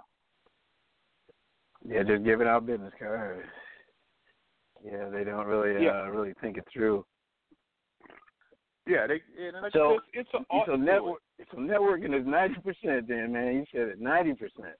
[1.87, 3.47] Yeah, just giving out business cards.
[4.83, 6.01] Yeah, they don't really Yeah.
[6.01, 7.05] uh really think it through.
[8.85, 10.79] Yeah, they and it's, So- it's, it's art So it.
[10.79, 13.55] network so networking is ninety percent then, man.
[13.55, 14.75] You said it, ninety percent.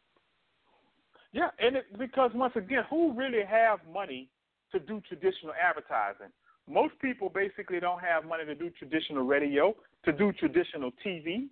[1.32, 4.28] Yeah, and it, because once again, who really have money
[4.74, 6.34] to do traditional advertising?
[6.69, 9.73] Most people basically don't have money to do traditional radio,
[10.06, 11.47] to do traditional TV.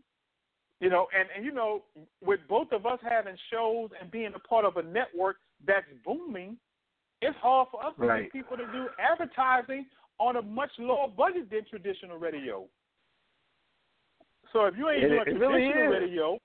[0.81, 1.83] You know, and, and you know,
[2.21, 6.57] with both of us having shows and being a part of a network that's booming,
[7.21, 9.85] it's hard for us to get people to do advertising
[10.19, 12.65] on a much lower budget than traditional radio.
[14.51, 16.01] So if you ain't It- doing it traditional is.
[16.01, 16.39] radio,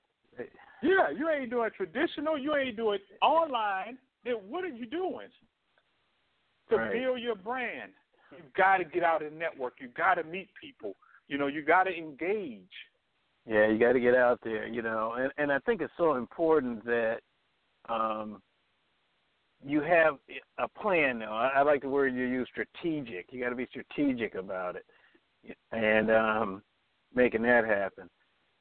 [0.83, 5.29] yeah, you ain't doing traditional, you ain't doing online, then what are you doing?
[6.71, 6.93] To Right.
[6.93, 7.93] build your brand,
[8.33, 9.75] you got to get out and network.
[9.81, 10.95] You got to meet people.
[11.29, 12.63] You know, you got to engage.
[13.47, 16.15] Yeah, you got to get out there, you know, and and I think it's so
[16.15, 17.21] important that
[17.89, 18.43] um
[19.65, 20.15] you have
[20.59, 21.37] a plan now.
[21.37, 23.27] I, I like the word you use, strategic.
[23.31, 26.63] You got to be strategic about it, and um
[27.15, 28.09] making that happen.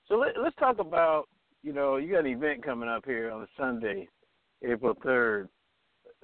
[0.08, 1.28] So let, let's talk about,
[1.62, 4.08] you know, you got an event coming up here on Sunday,
[4.64, 5.50] April third.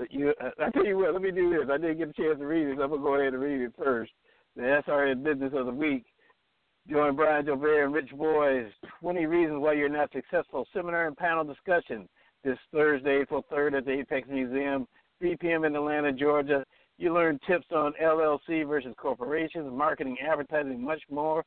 [0.10, 1.70] You, I tell you what, let me do this.
[1.72, 2.78] I didn't get a chance to read it.
[2.78, 4.12] So I'm gonna go ahead and read it first.
[4.56, 6.06] The SRN Business of the Week.
[6.90, 8.68] Join Brian Joubert and Rich Boys.
[9.00, 12.08] 20 Reasons Why You're Not Successful seminar and panel discussion
[12.44, 14.88] this Thursday, April 3rd at the Apex Museum,
[15.20, 15.64] 3 p.m.
[15.64, 16.64] in Atlanta, Georgia.
[16.98, 21.44] You learn tips on LLC versus corporations, marketing, advertising, much more.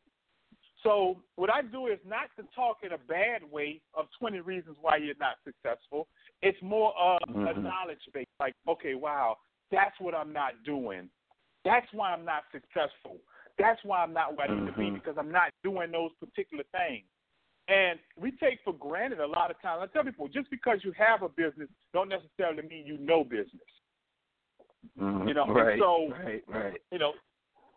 [0.83, 4.77] So what I do is not to talk in a bad way of 20 reasons
[4.81, 6.07] why you're not successful.
[6.41, 7.65] It's more of a Mhm.
[7.65, 8.27] knowledge base.
[8.39, 9.39] Like, okay, wow,
[9.71, 11.11] that's what I'm not doing.
[11.65, 13.21] That's why I'm not successful.
[13.59, 14.95] That's why I'm not where I need to be Mhm.
[14.95, 17.09] because I'm not doing those particular things.
[17.69, 19.83] And we take for granted a lot of times.
[19.83, 23.61] I tell people, just because you have a business, don't necessarily mean you know business.
[24.99, 25.29] Mhm.
[25.29, 26.83] You know, right, so right, right.
[26.91, 27.13] you know,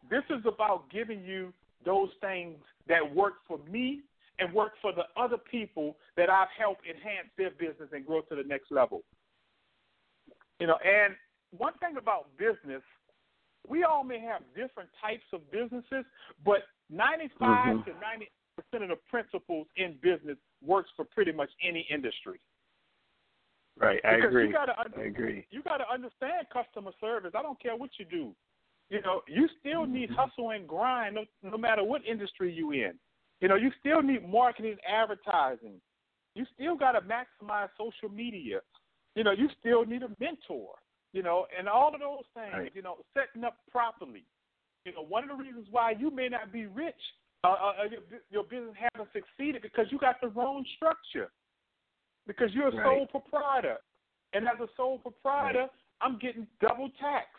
[0.10, 4.02] this is about giving you those things that work for me
[4.40, 8.36] and work for the other people that I've helped enhance their business and grow to
[8.36, 9.04] the next level.
[10.60, 11.16] You know, and
[11.58, 12.84] one thing about business,
[13.68, 16.06] we all may have different types of businesses,
[16.46, 17.86] but 95 Mhm.
[17.86, 18.41] to 90 percent
[18.74, 22.40] of the principles in business works for pretty much any industry.
[23.80, 24.48] Right, I Because agree.
[24.48, 25.46] You gotta under, I agree.
[25.50, 27.32] You got to understand customer service.
[27.36, 28.34] I don't care what you do.
[28.90, 30.20] You know, you still need Mm-hmm.
[30.20, 32.94] hustle and grind no, no matter what industry you in.
[33.40, 35.82] You know, you still need marketing, advertising.
[36.36, 38.60] You still got to maximize social media.
[39.16, 40.76] You know, you still need a mentor.
[41.14, 42.54] You know, and all of those things.
[42.54, 42.72] Right.
[42.76, 44.26] You know, setting up properly.
[44.86, 46.96] You know, one of the reasons why you may not be rich,
[47.44, 51.32] uh, uh, your, your business hasn't succeeded because you got the wrong structure.
[52.28, 52.86] Because you're a Right.
[52.86, 53.78] sole proprietor,
[54.34, 55.68] and as a sole proprietor,
[56.02, 57.36] I'm getting double taxed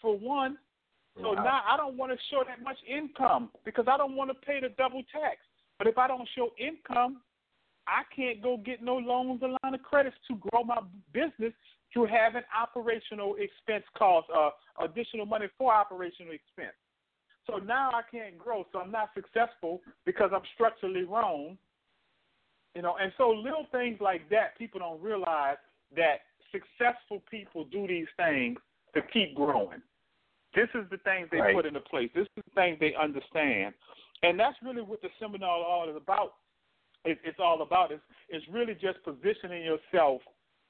[0.00, 0.58] for one.
[1.16, 1.44] So Wow.
[1.44, 4.60] now I don't want to show that much income because I don't want to pay
[4.60, 5.38] the double tax.
[5.78, 7.22] But if I don't show income,
[7.86, 10.78] I can't go get no loans or line of credits to grow my
[11.12, 11.54] business
[11.92, 16.76] through having operational expense costs, uh, additional money for operational expense.
[17.50, 21.56] So now I can't grow, so I'm not successful because I'm structurally wrong.
[22.74, 25.56] You know, and so little things like that, people don't realize
[25.96, 26.20] that
[26.52, 28.58] successful people do these things
[28.94, 29.82] to keep growing.
[30.54, 31.54] This is the things they Right.
[31.54, 32.10] put into place.
[32.14, 33.74] This is the things they understand,
[34.22, 36.34] and that's really what the seminar all is about.
[37.04, 40.22] It, it's all about is is really just positioning yourself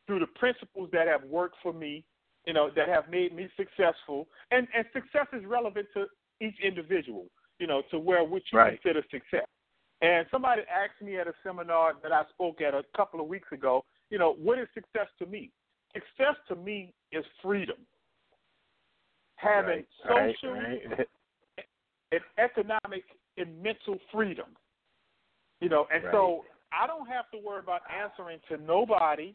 [0.07, 2.05] through the principles that have worked for me,
[2.47, 6.07] you know, that have made me successful, and and success is relevant to
[6.41, 7.27] each individual,
[7.59, 8.81] you know, to where what you Right.
[8.81, 9.47] consider success.
[10.01, 13.51] And somebody asked me at a seminar that I spoke at a couple of weeks
[13.51, 15.51] ago, you know, what is success to me?
[15.93, 17.77] Success to me is freedom.
[19.37, 21.09] Having right, social right, right.
[22.13, 23.05] and economic
[23.37, 24.47] and mental freedom.
[25.61, 29.35] You know, and so I don't have to worry about answering to nobody.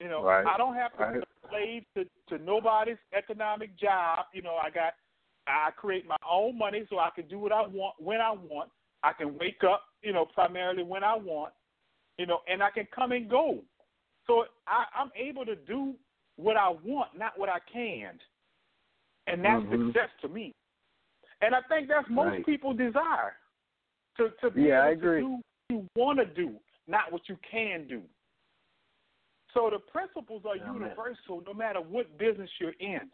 [0.00, 2.04] You know, I don't have to be a slave to,
[2.36, 4.26] to nobody's economic job.
[4.32, 4.94] You know, I got
[5.46, 8.70] I create my own money so I can do what I want when I want.
[9.02, 11.52] I can wake up, you know, primarily when I want,
[12.18, 13.62] you know, and I can come and go.
[14.26, 15.94] So I, I'm able to do
[16.36, 18.18] what I want, not what I can.
[19.28, 19.86] And that's Mhm.
[19.88, 20.52] success to me.
[21.40, 22.46] And I think that's most Right.
[22.46, 23.36] people desire.
[24.16, 25.20] To to be Yeah, I able agree.
[25.20, 28.02] to do what you want to do, not what you can do.
[29.52, 30.74] So the principles are Yeah, man.
[30.74, 33.10] universal no matter what business you're in.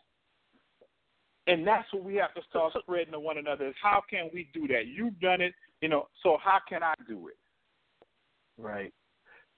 [1.46, 4.48] And that's what we have to start spreading to one another is how can we
[4.54, 4.86] do that?
[4.86, 7.36] You've done it, you know, so how can I do it?
[8.56, 8.92] Right.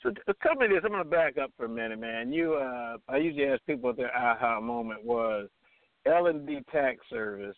[0.03, 0.81] So t- tell me this.
[0.85, 2.33] I'm going to back up for a minute, man.
[2.33, 5.49] You, uh, I usually ask people what their aha moment was.
[6.07, 7.57] L and D Tax Service.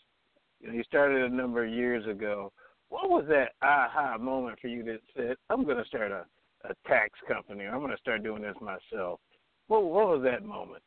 [0.60, 2.52] You know, you started a number of years ago.
[2.88, 6.24] What was that aha moment for you that said, "I'm going to start a,
[6.68, 7.64] a tax company.
[7.64, 9.18] Or I'm going to start doing this myself"?
[9.66, 10.82] What What was that moment?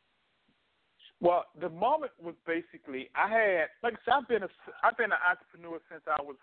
[1.20, 4.48] Well, the moment was basically I had like I said, I've been a
[4.82, 6.36] I've been an entrepreneur since I was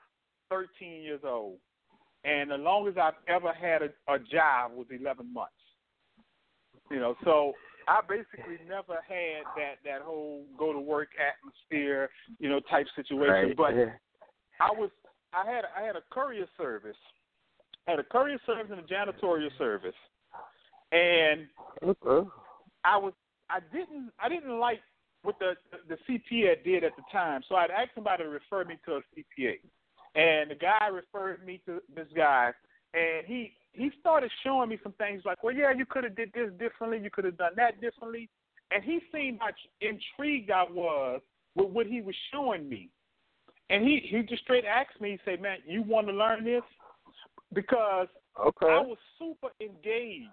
[0.50, 1.58] 13 years old,
[2.24, 5.54] and the longest I've ever had a, a job was 11 months.
[6.92, 7.54] You know, so
[7.88, 12.10] I basically never had that that whole go to work atmosphere,
[12.40, 13.56] you know, type situation.
[13.58, 13.74] But
[14.62, 14.92] I was
[15.34, 16.96] I had I had a courier service,
[17.88, 19.96] I had a courier service and a janitorial service,
[20.92, 21.48] and
[22.84, 23.13] I was
[23.50, 24.82] I didn't I didn't like
[25.24, 25.54] what the
[25.90, 29.00] the CPA did at the time, so I'd asked somebody to refer me to a
[29.00, 29.60] CPA,
[30.16, 32.52] and the guy referred me to this guy,
[32.94, 36.32] and he he started showing me some things like, well, yeah, you could have did
[36.34, 38.30] this differently, you could have done that differently,
[38.72, 39.50] and he seen how
[39.82, 41.22] intrigued I was
[41.56, 42.90] with what he was showing me,
[43.70, 46.64] and he he just straight asked me, he said, man, you want to learn this?
[47.54, 48.08] Because
[48.40, 48.68] Okay.
[48.68, 50.30] I was super engaged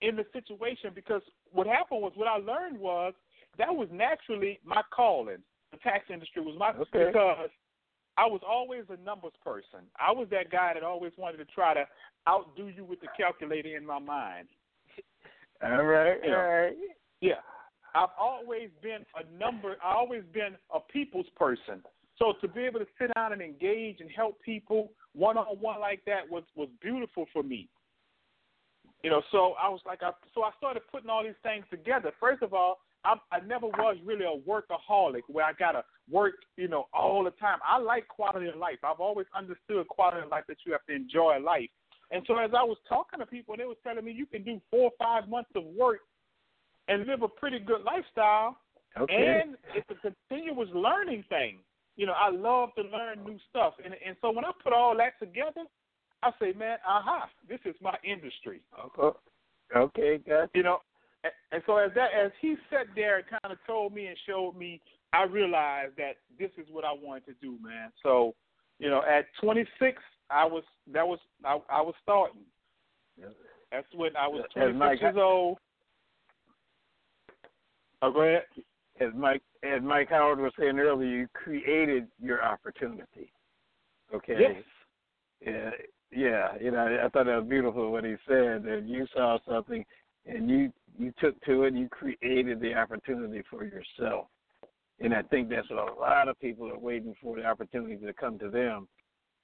[0.00, 3.14] in the situation because what happened was what I learned was
[3.58, 5.38] that was naturally my calling.
[5.72, 7.06] The tax industry was my Okay.
[7.06, 7.50] because
[8.18, 9.86] I was always a numbers person.
[9.98, 11.84] I was that guy that always wanted to try to
[12.28, 14.48] outdo you with the calculator in my mind.
[15.62, 16.18] All right.
[16.24, 16.76] All right.
[17.20, 17.40] Yeah.
[17.94, 21.82] I've always been a number I've always been a people's person.
[22.18, 25.80] So to be able to sit down and engage and help people one on one
[25.80, 27.68] like that was was beautiful for me.
[29.02, 32.12] You know, so I was like, I, so I started putting all these things together.
[32.20, 36.68] First of all, I, I never was really a workaholic where I gotta work, you
[36.68, 37.58] know, all the time.
[37.68, 38.78] I like quality of life.
[38.84, 41.68] I've always understood quality of life that you have to enjoy life.
[42.12, 44.60] And so as I was talking to people, they were telling me you can do
[44.70, 46.00] four or five months of work
[46.88, 48.58] and live a pretty good lifestyle.
[48.98, 49.40] Okay.
[49.42, 51.58] And it's a continuous learning thing.
[51.96, 54.96] You know, I love to learn new stuff, and and so when I put all
[54.96, 55.64] that together,
[56.22, 58.60] I say, man, aha, this is my industry.
[58.98, 59.18] Okay.
[59.74, 60.18] Okay.
[60.18, 60.78] Got You know,
[61.24, 64.16] and, and so as that as he sat there and kind of told me and
[64.26, 64.80] showed me,
[65.12, 67.90] I realized that this is what I wanted to do, man.
[68.02, 68.34] So,
[68.78, 69.98] you know, at 26,
[70.30, 72.42] I was that was I, I was starting.
[73.70, 75.58] That's when I was 26 Mike- years old.
[78.02, 78.42] Oh, go ahead.
[79.00, 83.32] As Mike as Mike Howard was saying earlier, you created your opportunity.
[84.14, 84.36] Okay.
[84.38, 84.64] Yes.
[85.44, 85.70] Yeah,
[86.12, 86.48] yeah.
[86.60, 88.64] You know, I thought that was beautiful what he said.
[88.64, 89.84] That you saw something
[90.26, 91.68] and you you took to it.
[91.68, 94.26] and You created the opportunity for yourself.
[95.00, 98.12] And I think that's what a lot of people are waiting for the opportunity to
[98.12, 98.88] come to them.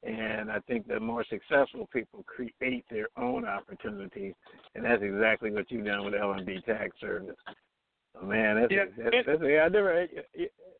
[0.04, 4.34] And I think the more successful people create their own opportunities,
[4.76, 7.34] and that's exactly what you've done with L&B Tax Service.
[8.22, 10.06] Man, that's, Yeah, that's, and- that's, I never,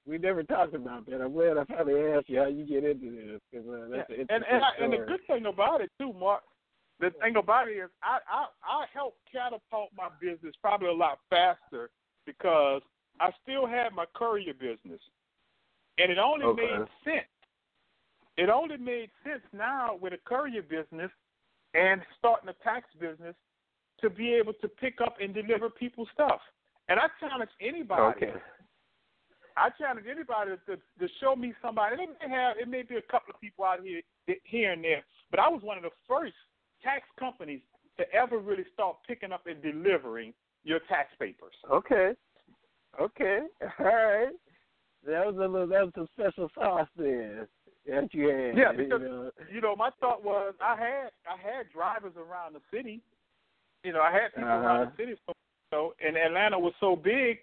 [0.06, 1.20] we never talked about that.
[1.20, 4.26] I'm glad I finally asked you how you get into this because uh, that's an
[4.30, 6.42] and and, I, and the good thing about it too, Marc.
[6.98, 11.18] The thing about it is, I I I help catapult my business probably a lot
[11.28, 11.90] faster
[12.26, 12.82] because
[13.20, 15.00] I still had my courier business,
[15.98, 16.62] and it only Okay.
[16.62, 17.28] made sense.
[18.38, 21.10] It only made sense now with a courier business
[21.74, 23.34] and starting a tax business
[24.00, 26.40] to be able to pick up and deliver people's stuff.
[26.88, 28.02] And I challenge anybody.
[28.02, 28.32] Okay.
[29.56, 31.96] I challenge anybody to, to show me somebody.
[32.00, 34.00] It may have, it may be a couple of people out here,
[34.44, 36.34] here and there, but I was one of the first
[36.82, 37.60] tax companies
[37.98, 40.32] to ever really start picking up and delivering
[40.62, 41.54] your tax papers.
[41.70, 42.12] Okay.
[43.00, 43.40] Okay.
[43.80, 44.28] All right.
[45.06, 45.66] That was a little.
[45.66, 47.48] That was some special sauce there.
[47.86, 48.56] that you had.
[48.56, 49.30] Yeah, because you know.
[49.52, 53.00] you know, my thought was I had I had drivers around the city.
[53.84, 54.90] You know, I had people around Uh-huh.
[54.96, 55.14] the city.
[55.26, 55.32] So,
[55.72, 57.38] you know, and Atlanta was so big.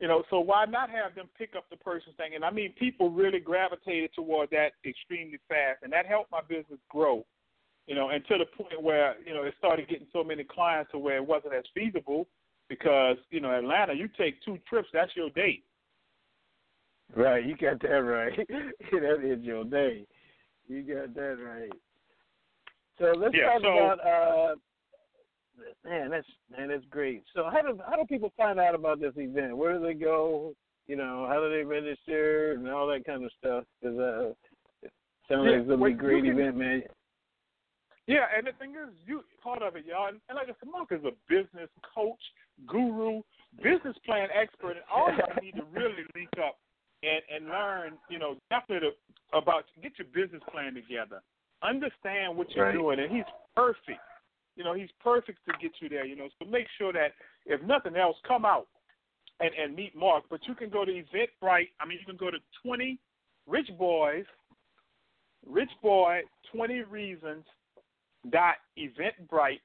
[0.00, 2.36] You know, so why not have them pick up the person's thing?
[2.36, 6.78] And I mean, people really gravitated toward that extremely fast, and that helped my business
[6.88, 7.26] grow.
[7.88, 10.92] You know, and to the point where you know it started getting so many clients
[10.92, 12.28] to where it wasn't as feasible
[12.68, 15.64] because you know Atlanta, you take two trips, that's your date.
[17.16, 18.36] Right, you got that right.
[18.92, 20.06] that is your day.
[20.68, 21.72] You got that right.
[22.98, 24.54] So let's Yeah, talk so- about uh
[25.84, 27.22] man, that's man, that's great.
[27.34, 29.56] So how do how do people find out about this event?
[29.56, 30.54] Where do they go?
[30.86, 33.64] You know, how do they register and all that kind of stuff?
[33.80, 34.28] Because uh,
[34.82, 34.92] it
[35.28, 36.82] sounds Yeah, like it's gonna well, be a great can- event, man.
[38.06, 40.08] Yeah, and the thing is, you part of it, y'all.
[40.08, 42.20] And, and like I said, Marc is a business coach,
[42.66, 43.20] guru,
[43.62, 46.56] business plan expert, and all y'all need to really link up
[47.02, 47.92] and and learn.
[48.08, 51.20] You know, definitely to, about get your business plan together,
[51.62, 52.72] understand what you're Right.
[52.74, 54.00] doing, and he's perfect.
[54.58, 56.04] You know, he's perfect to get you there.
[56.04, 57.12] You know, so make sure that
[57.46, 58.66] if nothing else, come out
[59.40, 60.24] and and meet Marc.
[60.28, 61.68] But you can go to Eventbrite.
[61.80, 62.98] I mean, you can go to twenty
[63.46, 64.24] Rich Boys,
[65.46, 66.20] Rich Boy
[66.52, 67.44] Twenty Reasons
[68.30, 69.60] dot eventbrite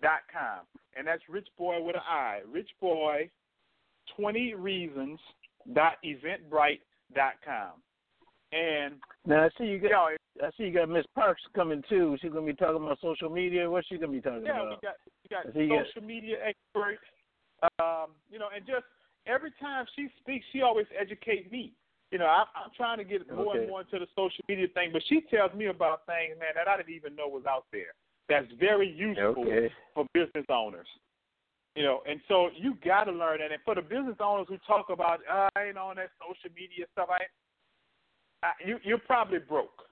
[0.00, 0.60] dot com
[0.96, 3.28] and that's rich boy with an i rich boy
[4.16, 5.18] 20 reasons
[5.74, 6.80] dot eventbrite
[7.14, 7.72] dot com
[8.52, 8.94] and
[9.26, 10.08] Now I see you got you know,
[10.42, 12.16] I see you got Miss Parks coming too.
[12.20, 13.68] She's gonna be talking about social media.
[13.70, 14.70] What's she gonna be talking yeah about?
[14.70, 17.02] we got we got you got- social media experts
[17.82, 18.84] um you know and just
[19.26, 21.72] every time she speaks she always educates me
[22.12, 23.58] you know I, i'm trying to get more Okay.
[23.58, 26.68] and more into the social media thing but she tells me about things man that
[26.68, 29.72] i didn't even know was out there that's very useful Okay.
[29.94, 30.86] for business owners.
[31.74, 33.52] You know, and so you got to learn that.
[33.52, 36.86] And for the business owners who talk about, uh, I ain't on that social media
[36.92, 37.22] stuff, I,
[38.44, 39.87] I you you're probably broke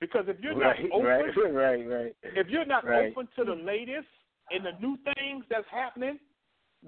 [0.00, 1.06] because if you're right, not open,
[1.54, 4.06] right, right, if you're not open to the latest
[4.50, 6.18] and the new things that's happening,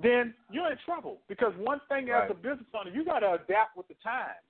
[0.01, 1.19] then you're in trouble.
[1.29, 4.47] Because one thing as a business owner, you got to adapt with the times.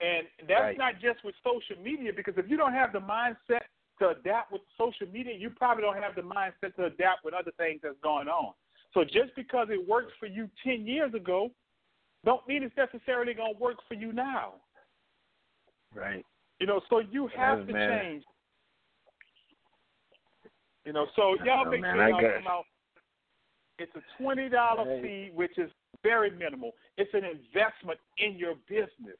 [0.00, 3.64] And that's not just with social media, because if you don't have the mindset
[4.00, 7.52] to adapt with social media, you probably don't have the mindset to adapt with other
[7.58, 8.54] things that's going on.
[8.94, 11.50] So just because it worked for you 10 years ago,
[12.24, 14.54] don't mean it's necessarily going to work for you now.
[15.94, 16.24] Right.
[16.60, 17.88] You know, so you have Yes, to man.
[17.88, 18.24] change.
[20.84, 22.64] You know, so y'all Oh, make man, sure y'all come out.
[23.78, 25.02] It's a twenty dollar Right.
[25.02, 25.70] fee, which is
[26.02, 26.72] very minimal.
[26.96, 29.16] It's an investment in your business.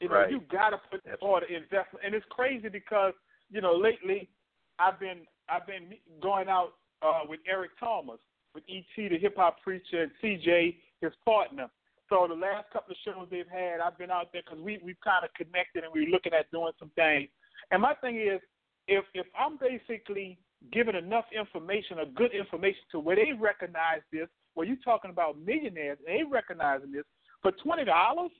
[0.00, 0.30] You know, Right.
[0.30, 3.14] you gotta put forward an investment, and it's crazy because
[3.50, 4.28] you know lately
[4.78, 8.20] I've been I've been going out uh, with Eric Thomas,
[8.54, 11.70] with ET, the hip hop preacher, and CJ, his partner.
[12.12, 15.00] So the last couple of shows they've had, I've been out there because we we've
[15.00, 17.30] kind of connected and we're looking at doing some things.
[17.70, 18.38] And my thing is,
[18.86, 20.36] if if I'm basically
[20.72, 25.40] giving enough information or good information to where they recognize this, where you're talking about
[25.40, 27.04] millionaires, and they recognizing this
[27.40, 28.30] for twenty dollars,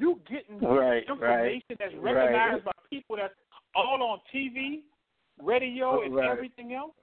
[0.00, 2.14] you getting Right, information right, that's right.
[2.14, 3.34] recognized by people that's
[3.76, 4.80] all on TV,
[5.40, 6.28] radio, oh, and Right.
[6.28, 6.96] everything else.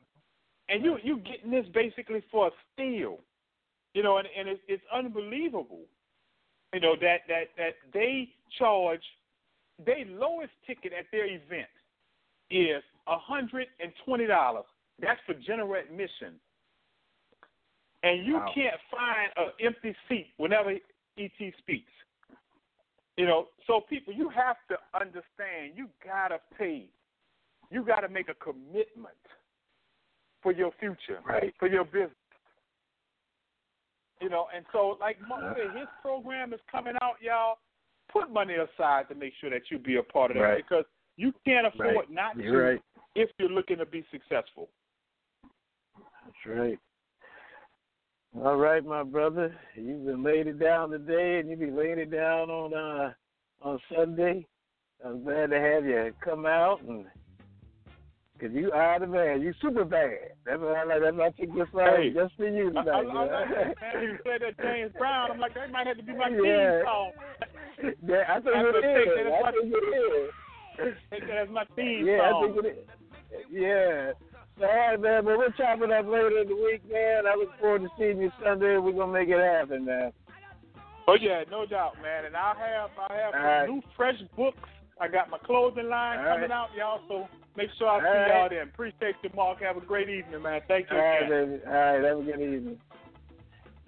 [0.68, 3.22] And you you getting this basically for a steal,
[3.94, 5.86] you know, and and it's, it's unbelievable,
[6.74, 9.04] you know that that that they charge
[9.86, 11.70] their lowest ticket at their event
[12.50, 14.66] is a hundred and twenty dollars.
[15.02, 16.40] That's for general admission,
[18.04, 18.52] and you Wow.
[18.54, 20.72] can't find an empty seat whenever
[21.18, 21.92] ET speaks.
[23.18, 25.74] You know, so people, you have to understand.
[25.76, 26.90] You gotta pay.
[27.70, 29.18] You gotta make a commitment
[30.42, 31.54] for your future, Right.
[31.60, 32.16] for your business.
[34.22, 37.58] You know, and so like Marc said, his program is coming out, y'all.
[38.12, 40.58] Put money aside to make sure that you be a part of that Right.
[40.68, 42.10] because you can't afford Right.
[42.10, 42.82] not to You're right.
[43.16, 44.70] if you're looking to be successful.
[46.26, 46.80] That's right.
[48.44, 49.56] All right, my brother.
[49.76, 53.14] You've been laid it down today, and you'll be laying it down on uh
[53.62, 54.46] on Sunday.
[55.04, 57.06] I'm glad to have you come out, and
[58.40, 59.42] because you are the man.
[59.42, 60.32] You super bad.
[60.46, 61.02] That's what I like.
[61.02, 62.10] That's why I took this song Hey.
[62.14, 62.96] just for you I, I, tonight.
[62.96, 64.04] I like man.
[64.04, 65.32] You said that James Brown.
[65.32, 66.40] I'm like, that might have to be my Yeah.
[66.40, 67.12] theme song.
[68.08, 69.34] yeah, I think it is.
[69.44, 69.86] I think it
[70.88, 70.96] is.
[71.12, 72.54] Take that my theme Yeah, I song.
[72.54, 73.46] think it is.
[73.52, 74.12] Yeah.
[74.62, 75.24] All right, man.
[75.26, 77.24] But we'll chop it up later in the week, man.
[77.28, 78.78] I look forward to seeing you Sunday.
[78.78, 80.12] We're gonna make it happen, man.
[81.08, 82.26] Oh yeah, no doubt, man.
[82.26, 83.70] And I'll have I have All right.
[83.70, 84.58] new fresh books.
[85.02, 86.52] I got my clothing line All coming right.
[86.52, 87.00] out, y'all.
[87.08, 87.28] So
[87.60, 88.28] make sure I All see right.
[88.30, 88.70] y'all then.
[88.70, 89.62] Appreciate you, Marc.
[89.62, 90.62] Have a great evening, man.
[90.68, 90.98] Thank you.
[90.98, 91.62] All right, baby.
[91.68, 92.78] All right, have a good evening.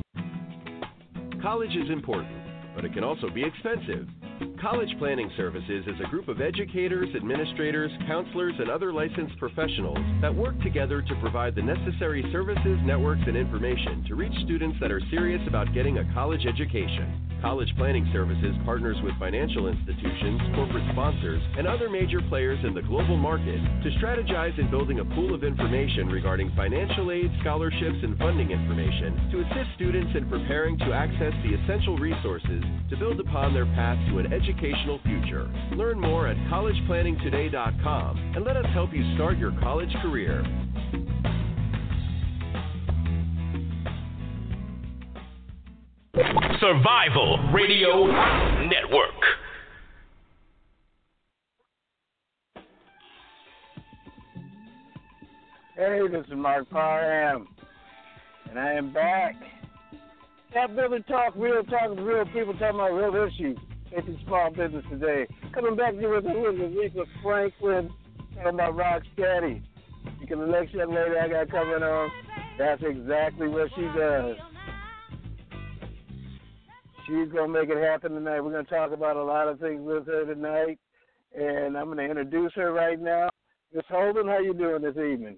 [1.43, 2.33] College is important,
[2.75, 4.07] but it can also be expensive.
[4.61, 10.35] College Planning Services is a group of educators, administrators, counselors, and other licensed professionals that
[10.35, 15.01] work together to provide the necessary services, networks, and information to reach students that are
[15.11, 17.32] serious about getting a college education.
[17.43, 22.83] College Planning Services partners with financial institutions, corporate sponsors, and other major players in the
[22.83, 28.17] global market to strategize in building a pool of information regarding financial aid, scholarships, and
[28.17, 33.53] funding information to assist students in preparing to access the essential resources to build upon
[33.53, 35.51] their path to an educational future.
[35.75, 40.47] Learn more at collegeplanningtoday.com and let us help you start your college career.
[46.15, 48.05] Survival Radio
[48.67, 49.09] Network.
[55.75, 57.49] Hey, this is Marc Parham,
[58.51, 59.37] and I am back.
[60.55, 63.57] CAPBuilder Talk, real talk with real people talking about real issues
[63.91, 65.27] facing small business today.
[65.55, 67.91] Coming back to you with Aretha Franklin
[68.35, 69.63] talking about rock steady.
[70.21, 72.11] You can the next young lady I got coming on,
[72.59, 74.37] that's exactly what she does.
[77.13, 78.41] She's gonna make it happen tonight.
[78.41, 80.79] We're gonna talk about a lot of things with her tonight,
[81.37, 83.29] and I'm gonna introduce her right now.
[83.75, 85.37] Miss Holden, how you doing this evening?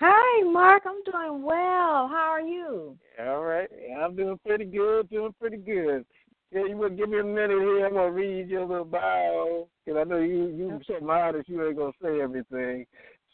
[0.00, 0.82] Hi, Marc.
[0.84, 2.08] I'm doing well.
[2.08, 2.98] How are you?
[3.20, 3.68] All right,
[4.02, 5.08] I'm doing pretty good.
[5.10, 6.04] Doing pretty good.
[6.50, 7.86] Yeah, you would give me a minute here.
[7.86, 11.76] I'm gonna read your little bio because I know you you so modest you ain't
[11.76, 12.84] gonna say everything.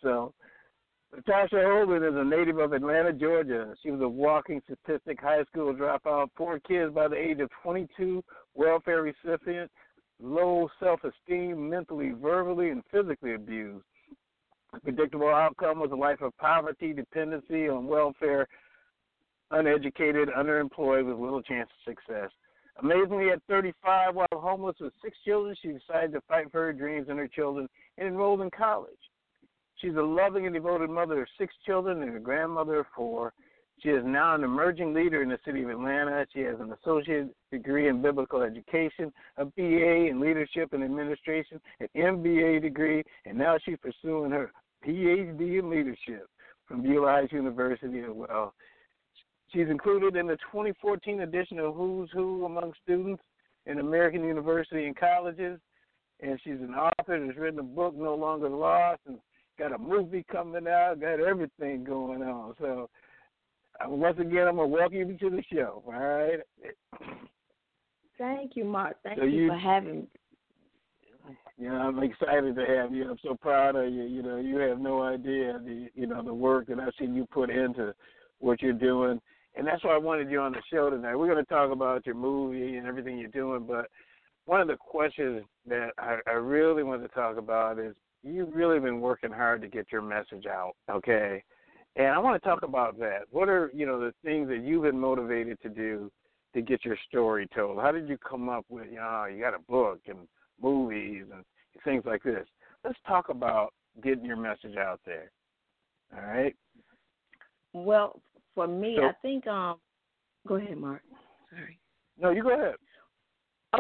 [0.03, 0.35] So,
[1.15, 3.73] LaTarsha Holden is a native of Atlanta, Georgia.
[3.83, 8.25] She was a walking statistic high school dropout, four kids by the age of 22,
[8.55, 9.71] welfare recipient,
[10.21, 13.85] low self-esteem, mentally, verbally, and physically abused.
[14.73, 18.49] The predictable outcome was a life of poverty, dependency on welfare,
[19.53, 22.31] uneducated, underemployed, with little chance of success.
[22.83, 27.07] Amazingly, at 35, while homeless with six children, she decided to fight for her dreams
[27.09, 28.91] and her children and enrolled in college.
[29.85, 33.35] She's a loving and devoted mother of six children and a grandmother of four.
[33.83, 36.27] She is now an emerging leader in the city of Atlanta.
[36.33, 41.89] She has an associate degree in biblical education, a BA in leadership and administration, an
[41.95, 44.53] MBA degree, and now she's pursuing her
[44.87, 46.31] PhD in leadership
[46.67, 48.55] from Beulah University as well.
[49.53, 53.23] She's included in the 2014 edition of Who's Who Among Students
[53.67, 55.61] in American University and Colleges.
[56.21, 59.19] And she's an author that's written a book, No Longer Lost, and
[59.59, 62.55] got a movie coming out, got everything going on.
[62.59, 62.89] So,
[63.85, 66.41] uh, once again, I'm to welcome you to the show, all right?
[68.19, 68.97] Thank you, Marc.
[69.03, 70.07] Thank So you, you- for having me.
[71.57, 73.09] You know, I'm excited to have you.
[73.09, 74.03] I'm so proud of you.
[74.03, 77.27] You know, you have no idea the you know the work that I've seen you
[77.27, 77.95] put into
[78.41, 79.21] what you're doing,
[79.55, 81.15] and that's why I wanted you on the show tonight.
[81.15, 83.87] We're going to talk about your movie and everything you're doing, but
[84.45, 87.95] one of the questions that I, I really want to talk about is
[88.25, 91.43] you've really been working hard to get your message out, okay?
[91.97, 93.21] And I want to talk about that.
[93.31, 96.11] What are you know the things that you've been motivated to do
[96.55, 97.81] to get your story told?
[97.81, 100.27] How did you come up with you know you got a book and
[100.61, 101.45] movies and
[101.85, 102.47] things like this?
[102.85, 103.73] Let's talk about
[104.03, 105.31] getting your message out there.
[106.17, 106.55] All right.
[107.73, 108.21] Well,
[108.55, 109.47] for me, So- I think.
[109.47, 109.77] Um,
[110.49, 111.03] go ahead, Marc.
[111.51, 111.79] Sorry.
[112.19, 112.77] No, you go ahead.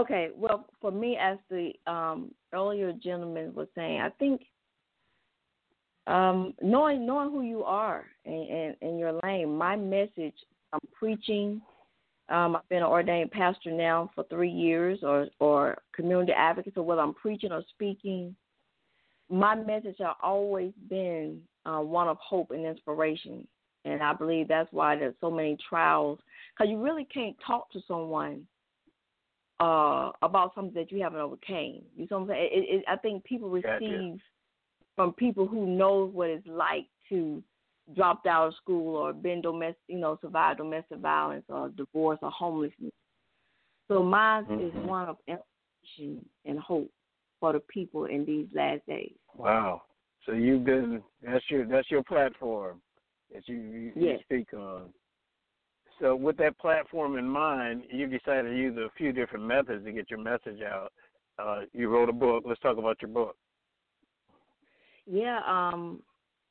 [0.00, 0.30] Okay.
[0.36, 4.42] Well, for me, as the um, earlier gentleman was saying, I think
[6.06, 9.56] Um, knowing knowing who you are and, and, and your lane.
[9.56, 10.38] My message.
[10.72, 11.62] I'm preaching.
[12.28, 16.74] Um, I've been an ordained pastor now for three years, or or community advocate.
[16.74, 18.36] So whether I'm preaching or speaking,
[19.30, 23.46] my message has always been uh, one of hope and inspiration.
[23.86, 26.18] And I believe that's why there's so many trials,
[26.52, 28.46] because you really can't talk to someone
[29.60, 31.82] uh, about something that you haven't overcame.
[31.96, 32.48] You know what I'm saying?
[32.52, 34.18] It, it, I think people receive Gotcha.
[34.96, 37.42] from people who knows what it's like to
[37.94, 42.30] dropped out of school or been domestic, you know, survived domestic violence or divorce or
[42.30, 42.92] homelessness.
[43.88, 44.86] So mine is Mhm.
[44.86, 46.90] one of inspiration and hope
[47.40, 49.14] for the people in these last days.
[49.34, 49.82] Wow.
[50.24, 52.80] So you've been that's your that's your platform
[53.32, 54.20] that you, you, you Yes.
[54.22, 54.92] speak on.
[56.00, 59.92] So with that platform in mind, you decided to use a few different methods to
[59.92, 60.92] get your message out.
[61.38, 62.44] Uh, you wrote a book.
[62.46, 63.36] Let's talk about your book.
[65.06, 66.00] Yeah, um,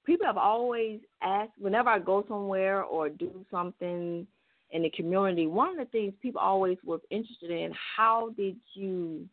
[0.06, 4.28] people have always asked whenever I go somewhere or do something
[4.72, 5.48] in the community.
[5.48, 9.28] One of the things people always was interested in: how did you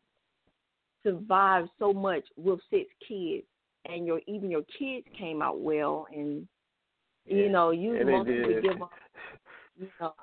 [1.03, 3.45] survive so much with six kids,
[3.87, 6.47] and your even your kids came out well, and
[7.27, 8.93] you know you Yeah, to give up,
[9.81, 10.15] you know.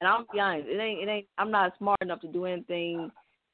[0.00, 1.26] And I'm be honest, it ain't it ain't.
[1.38, 3.10] I'm not smart enough to do anything.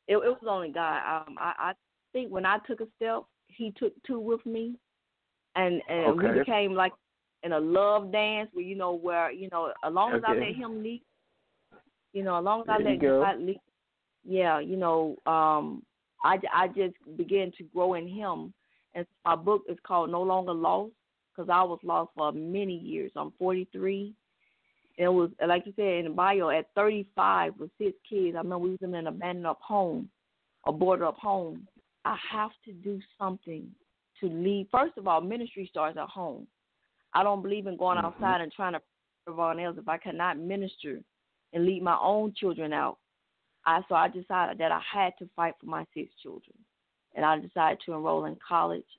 [0.08, 0.96] It, it was only God.
[0.96, 1.72] Um, I, I
[2.12, 4.76] think when I took a step, He took two with me,
[5.54, 6.92] and and we became like
[7.42, 10.54] in a love dance where you know where you know as long as I let
[10.54, 11.02] Him lead,
[12.12, 13.20] you know, as long as I There you let go.
[13.22, 13.60] God lead,
[14.24, 15.82] yeah, you know, um,
[16.24, 18.52] I I just began to grow in Him,
[18.94, 20.92] and my book is called No Longer Lost
[21.34, 23.12] because I was lost for many years.
[23.16, 24.12] I'm 43.
[25.00, 28.34] And it was like you said in the bio at 35 with six kids.
[28.34, 30.10] I remember we was in an abandoned up home,
[30.66, 31.66] a boarded up home.
[32.04, 33.66] I have to do something
[34.20, 34.68] to lead.
[34.70, 36.46] First of all, ministry starts at home.
[37.14, 38.04] I don't believe in going Mhm.
[38.04, 38.82] outside and trying to
[39.26, 41.02] everyone else if I cannot minister
[41.54, 42.98] and lead my own children out.
[43.64, 46.62] I so I decided that I had to fight for my six children,
[47.14, 48.98] and I decided to enroll in college.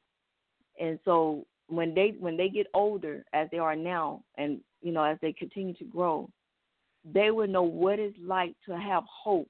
[0.79, 5.03] And so when they when they get older, as they are now, and you know
[5.03, 6.29] as they continue to grow,
[7.05, 9.49] they will know what it's like to have hope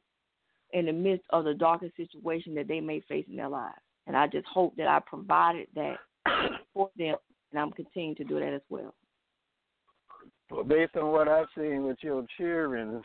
[0.73, 3.75] in the midst of the darkest situation that they may face in their lives.
[4.07, 5.97] And I just hope that I provided that
[6.73, 7.15] for them,
[7.51, 8.93] and I'm continuing to do that as well.
[10.49, 13.01] Well, based on what I've seen with your children,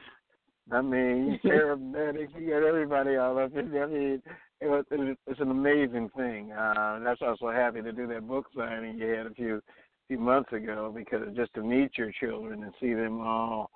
[0.72, 3.84] I mean, you paramedics, you got everybody all up in there.
[3.84, 4.22] I mean,
[4.60, 6.52] it was, it's an amazing thing.
[6.52, 9.34] Uh, that's why I was so happy to do that book signing you had a
[9.34, 9.62] few
[10.08, 13.70] few months ago because just to meet your children and see them all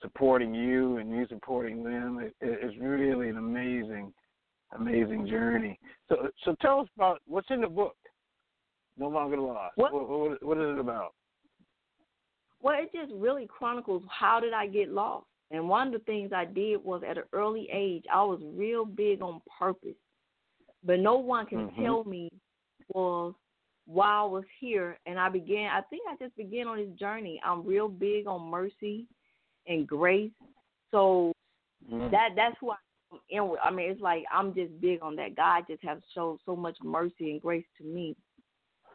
[0.00, 4.12] supporting you and you supporting them, it, it, it's really an amazing,
[4.78, 5.78] amazing journey.
[6.08, 7.96] So, so tell us about what's in the book.
[8.96, 9.76] No longer lost.
[9.76, 11.14] What- what, what, is it about?
[12.62, 15.26] Well, it just really chronicles how did I get lost.
[15.50, 18.84] And one of the things I did was at an early age, I was real
[18.84, 19.96] big on purpose.
[20.82, 21.84] But no one can Mhm.
[21.84, 22.30] tell me
[22.88, 23.34] was
[23.86, 24.98] why I was here.
[25.06, 27.40] And I began, I think I just began on this journey.
[27.44, 29.06] I'm real big on mercy
[29.66, 30.32] and grace.
[30.90, 31.32] So
[31.90, 32.10] Mhm.
[32.10, 33.60] that that's who I'm in with.
[33.62, 35.34] I mean, it's like I'm just big on that.
[35.34, 38.16] God just has showed so much mercy and grace to me.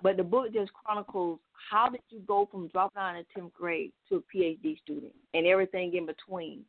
[0.02, 3.92] But the book just chronicles how did you go from dropping out in tenth grade
[4.08, 6.66] to a PhD student and everything in between.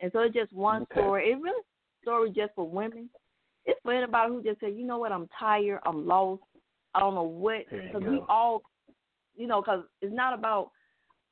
[0.00, 1.00] And so it's just one Okay.
[1.00, 1.30] story.
[1.32, 3.10] It really a story just for women.
[3.66, 6.42] It's for anybody who just said, you know what, I'm tired, I'm lost,
[6.94, 7.62] I don't know what.
[7.70, 8.62] Because we all,
[9.36, 10.70] you know, because it's not about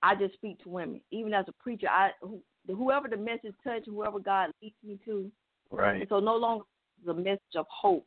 [0.02, 1.00] I just speak to women.
[1.10, 5.30] Even as a preacher, I who, whoever the message touch, whoever God leads me to.
[5.70, 6.00] Right.
[6.00, 6.64] And so no longer
[7.04, 8.06] the message of hope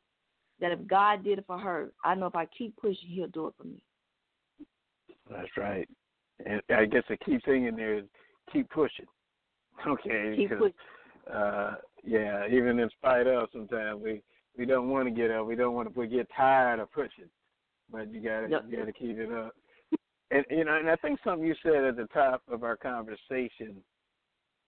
[0.60, 3.48] that if God did it for her, I know if I keep pushing, He'll do
[3.48, 3.82] it for me.
[5.30, 5.88] That's right.
[6.46, 8.06] And I guess the key thing in there is
[8.52, 9.06] keep pushing.
[9.88, 10.36] Okay.
[10.36, 10.74] Keep pushing.
[11.34, 14.22] Uh, yeah, even in spite of sometimes we
[14.56, 15.48] we don't want to get up.
[15.48, 17.30] We don't want to we get tired of pushing,
[17.92, 18.66] but you got to Yep.
[18.70, 19.54] you got to keep it up.
[20.32, 23.84] And you know, and I think something you said at the top of our conversation,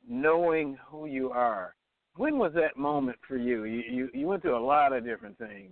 [0.08, 1.76] knowing who you are.
[2.16, 3.64] When was that moment for you?
[3.64, 5.72] You you, you went through a lot of different things.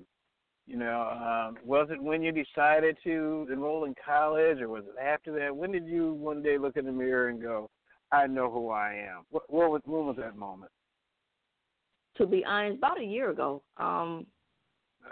[0.67, 4.99] You know, um, was it when you decided to enroll in college, or was it
[5.01, 5.55] after that?
[5.55, 7.69] When did you one day look in the mirror and go,
[8.11, 9.25] "I know who I am"?
[9.29, 10.71] What, what was when was that moment?
[12.17, 13.61] To be honest, about a year ago.
[13.77, 14.25] Um,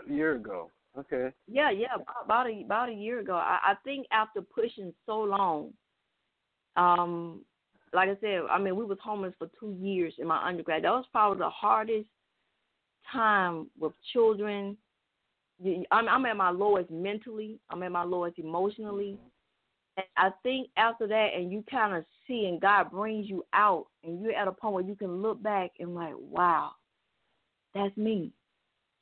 [0.08, 0.72] A year ago.
[0.98, 1.30] Okay.
[1.48, 3.36] yeah, yeah, about, a about a year ago.
[3.36, 5.72] I, I think after pushing so long,
[6.76, 7.42] um,
[7.94, 10.84] like I said, I mean, we was homeless for two years in my undergrad.
[10.84, 12.08] That was probably the hardest
[13.12, 14.78] time with children
[15.92, 17.60] I'm, I'm at my lowest mentally.
[17.70, 19.18] I'm at my lowest emotionally.
[19.98, 23.88] And I think after that, and you kind of see, and God brings you out,
[24.04, 26.72] and you're at a point where you can look back and like, wow,
[27.74, 28.32] that's me.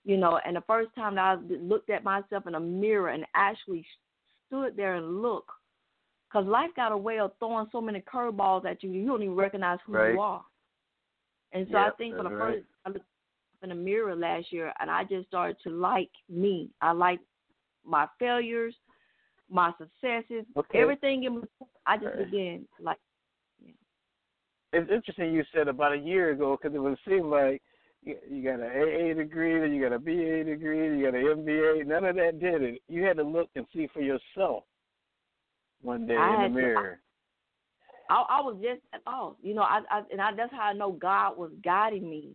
[0.08, 3.26] You know, and the first time that I looked at myself in a mirror and
[3.36, 3.86] actually
[4.48, 5.52] stood there and looked,
[6.30, 9.36] because life got a way of throwing so many curveballs at you, you don't even
[9.36, 10.14] recognize who right.
[10.14, 10.46] you are.
[11.52, 12.56] And so yep, I think for the right.
[12.56, 13.06] first, I looked
[13.64, 16.70] in the mirror last year, and I just started to like me.
[16.82, 17.20] I like
[17.86, 18.76] my failures,
[19.50, 20.80] my successes, okay.
[20.80, 21.70] everything in between.
[21.86, 22.32] I just right.
[22.32, 22.98] began like.
[23.62, 23.74] Yeah.
[24.72, 27.62] It's interesting you said about a year ago because it would seem like
[28.30, 31.86] you got an AA degree, then you got a BA degree, you got an MBA.
[31.86, 32.82] None of that did it.
[32.88, 34.64] You had to look and see for yourself
[35.82, 37.00] one day I in the mirror.
[38.10, 39.64] To, I, I was just oh, you know.
[39.64, 42.30] I, I and I, that's how I know God was guiding me.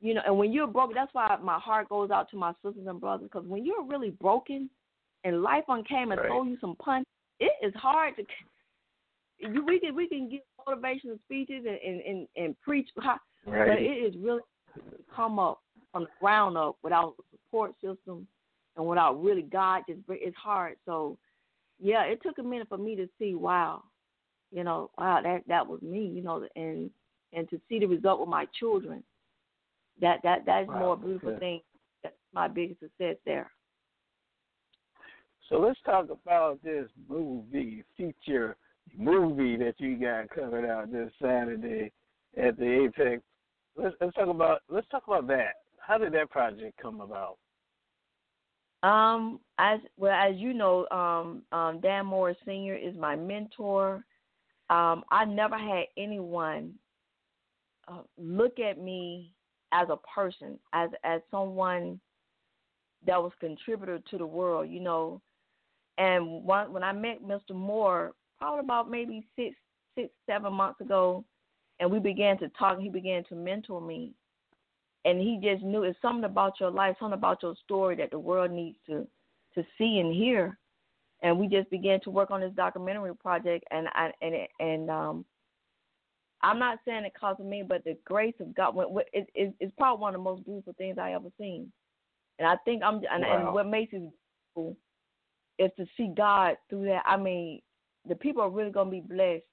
[0.00, 2.86] You know, and when you're broken, that's why my heart goes out to my sisters
[2.86, 3.28] and brothers.
[3.32, 4.68] Because when you're really broken,
[5.24, 6.28] and life on came and right.
[6.28, 7.06] throw you some punch,
[7.40, 8.22] it is hard to.
[9.38, 13.18] You, we can we can give motivational speeches and and and, and preach, right.
[13.46, 14.40] but it is really
[15.14, 15.62] come up
[15.92, 18.26] from the ground up without a support system
[18.76, 19.82] and without really God.
[19.88, 20.76] Just it's hard.
[20.84, 21.16] So
[21.80, 23.34] yeah, it took a minute for me to see.
[23.34, 23.84] Wow,
[24.50, 26.06] you know, wow, that that was me.
[26.06, 26.90] You know, and
[27.32, 29.02] and to see the result with my children.
[30.00, 31.40] That that that is wow, more beautiful good.
[31.40, 31.60] thing.
[32.02, 33.50] That's my biggest success there.
[35.48, 38.56] So let's talk about this movie feature
[38.96, 41.92] movie that you got coming out this Saturday
[42.36, 43.22] at the Apex.
[43.76, 45.54] Let's let's talk about let's talk about that.
[45.78, 47.38] How did that project come about?
[48.82, 54.04] Um, as well as you know, um, um, Dan Morris Senior is my mentor.
[54.68, 56.74] Um, I never had anyone
[57.88, 59.32] uh, look at me
[59.72, 62.00] as a person, as as someone
[63.06, 65.20] that was contributor to the world, you know.
[65.98, 67.54] And when I met Mr.
[67.54, 69.56] Moore, probably about maybe six,
[69.96, 71.24] six, seven months ago,
[71.80, 74.12] and we began to talk, he began to mentor me,
[75.04, 78.18] and he just knew it's something about your life, something about your story that the
[78.18, 79.06] world needs to
[79.54, 80.58] to see and hear.
[81.22, 85.24] And we just began to work on this documentary project, and I and and um,
[86.42, 88.74] I'm not saying it because of me, but the grace of God.
[89.12, 91.72] It, it, it's probably one of the most beautiful things I ever seen.
[92.38, 93.46] And I think I'm, and, wow.
[93.46, 94.10] and what makes it
[94.54, 94.76] beautiful
[95.58, 97.02] is to see God through that.
[97.06, 97.60] I mean,
[98.06, 99.44] the people are really gonna be blessed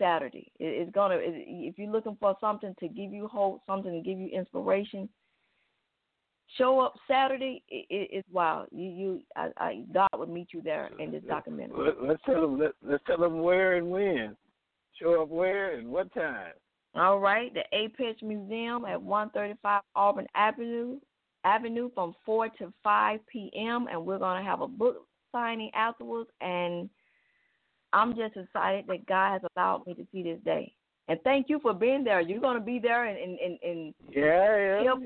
[0.00, 0.50] Saturday.
[0.58, 1.18] It, it's gonna.
[1.20, 5.08] If you're looking for something to give you hope, something to give you inspiration,
[6.58, 7.62] show up Saturday.
[7.68, 8.68] It, it, it's wild.
[8.72, 11.86] You, you, I, I, God would meet you there in this documentary.
[11.86, 12.58] Let, let's tell them.
[12.58, 14.36] Let, let's tell them where and when.
[15.00, 16.52] Show up where and what time.
[16.96, 20.98] All right, the Apex Museum at 135 Auburn Avenue,
[21.44, 23.86] Avenue from 4 to 5 p.m.
[23.90, 26.30] And we're gonna have a book signing afterwards.
[26.40, 26.90] And
[27.92, 30.72] I'm just excited that God has allowed me to see this day.
[31.08, 32.20] And thank you for being there.
[32.20, 34.84] You're gonna be there and and and, and yeah, yeah.
[34.84, 35.02] help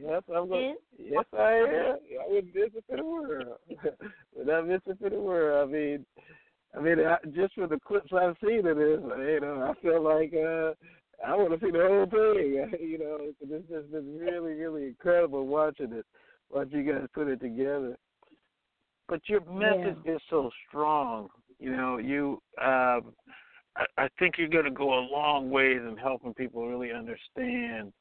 [0.00, 0.76] Yes, I'm going.
[0.96, 1.96] Yes, I am.
[2.24, 3.58] I would miss it for the world.
[4.36, 5.68] would I miss it for the world?
[5.68, 6.06] I mean,
[6.76, 10.02] I mean, I, just for the clips I've seen of this, you know, I feel
[10.02, 10.74] like uh,
[11.26, 12.78] I want to see the whole thing.
[12.88, 16.06] You know, it's just been really, really incredible watching it,
[16.50, 17.96] watching you guys put it together.
[19.08, 20.14] But your message Yeah.
[20.14, 21.28] is so strong.
[21.58, 22.40] You know, you.
[22.60, 23.12] Um,
[23.76, 27.92] I, I think you're going to go a long ways in helping people really understand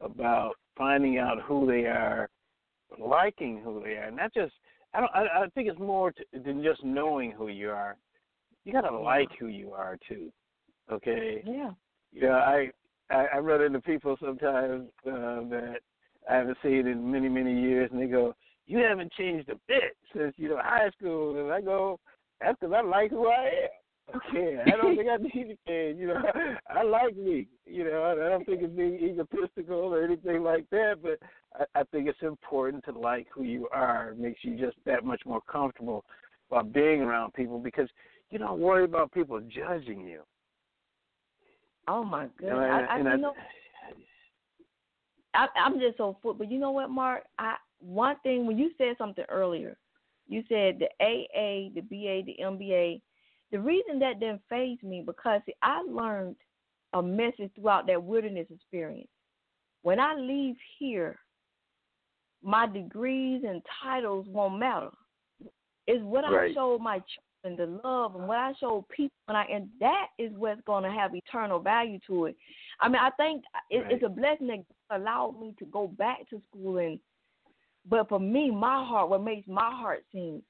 [0.00, 2.28] about finding out who they are,
[2.98, 4.52] liking who they are, and not just.
[4.92, 5.10] I don't.
[5.14, 7.96] I, I think it's more to, than just knowing who you are.
[8.64, 10.32] You got to like who you are too.
[10.90, 11.42] Okay.
[11.46, 11.70] Yeah.
[12.12, 12.70] Yeah, I
[13.10, 15.78] I, I run into people sometimes uh, that
[16.28, 18.34] I haven't seen in many many years, and they go,
[18.66, 21.98] "You haven't changed a bit since you know high school." And I go,
[22.40, 23.70] "That's because I like who I am."
[24.16, 25.98] Okay, I don't think I need to change.
[25.98, 26.22] You know,
[26.70, 27.46] I like me.
[27.66, 30.96] You know, I don't think it's being egotistical or anything like that.
[31.02, 31.18] But
[31.54, 34.10] I, I think it's important to like who you are.
[34.10, 36.04] It makes you just that much more comfortable
[36.48, 37.88] while being around people because
[38.30, 40.22] you don't worry about people judging you.
[41.88, 42.58] Oh my goodness!
[42.58, 43.34] and, I, I, and you know,
[45.34, 46.34] I, I'm just so full.
[46.34, 47.24] But you know what, Marc?
[47.38, 49.76] I one thing when you said something earlier,
[50.30, 53.02] you said the AA, the BA, the MBA.
[53.50, 56.36] The reason that didn't phase me because see, I learned
[56.92, 59.08] a message throughout that wilderness experience.
[59.82, 61.18] When I leave here,
[62.42, 64.90] my degrees and titles won't matter.
[65.88, 66.52] It's what Right.
[66.52, 67.02] I showed my
[67.42, 70.84] children, the love, and what I showed people, and I and that is what's going
[70.84, 72.36] to have eternal value to it.
[72.80, 74.58] I mean, I think it, it's a blessing that
[74.88, 77.00] God allowed me to go back to school and
[77.88, 80.42] But for me, my heart, what makes my heart sing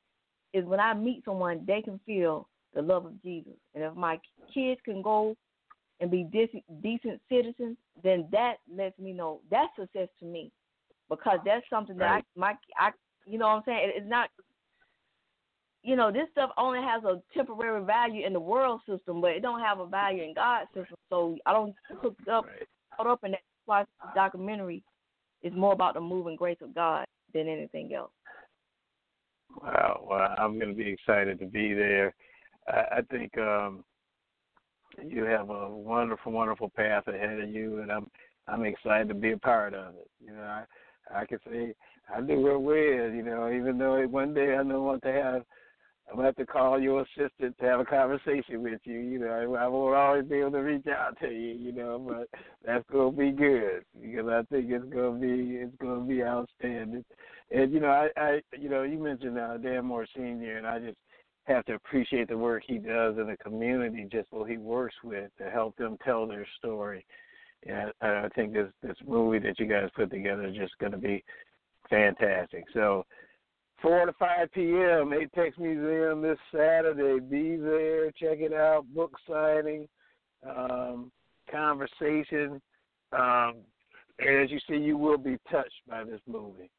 [0.53, 3.53] is when I meet someone, they can feel the love of Jesus.
[3.75, 4.19] And if my
[4.53, 5.37] kids can go
[6.01, 10.51] and be decent, decent citizens, then that lets me know that's success to me,
[11.09, 12.25] because that's something that right.
[12.37, 12.91] I my I
[13.27, 13.93] you know what I'm saying.
[13.95, 14.31] It's not.
[15.83, 19.41] You know, this stuff only has a temporary value in the world system, but it
[19.41, 20.97] don't have a value in God's system.
[21.09, 22.67] So I don't hook up right.
[22.95, 23.41] caught up in that.
[23.67, 24.83] That's why documentary
[25.43, 28.11] is more about the moving grace of God than anything else.
[29.63, 32.15] Wow, well, I'm going to be excited to be there.
[32.69, 33.85] I, I think um,
[35.05, 38.07] you have a wonderful, wonderful path ahead of you, and I'm
[38.47, 40.11] I'm excited to be a part of it.
[40.25, 40.65] You know, I
[41.15, 41.75] I can say
[42.15, 43.15] I do real weird.
[43.15, 45.43] You know, even though one day I don't want to have
[46.11, 48.99] I'm gonna have to call your assistant to have a conversation with you.
[48.99, 51.55] You know, I, I won't always be able to reach out to you.
[51.55, 52.29] You know, but
[52.67, 57.05] that's gonna be good because I think it's gonna be it's gonna be outstanding.
[57.53, 60.81] And you know, I, I you know, you mentioned uh, Dan Moore Senior, and I
[60.81, 60.99] just
[61.45, 65.31] have to appreciate the work he does in the community, just what he works with
[65.39, 67.07] to help them tell their story.
[67.67, 70.97] And I, I think this this movie that you guys put together is just to
[70.97, 71.23] be
[71.89, 72.65] fantastic.
[72.75, 73.07] So
[73.83, 75.13] 4 to 5 p.m.
[75.13, 77.21] Apex Museum this Saturday.
[77.21, 78.85] Be there, check it out.
[78.95, 79.89] Book signing,
[80.47, 81.11] um,
[81.51, 82.61] conversation.
[83.13, 83.57] Um,
[84.19, 86.71] and as you see, you will be touched by this movie.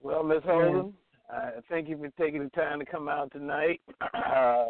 [0.00, 0.94] Well, Miss Holden,
[1.34, 3.80] uh, thank you for taking the time to come out tonight.
[4.00, 4.66] Uh,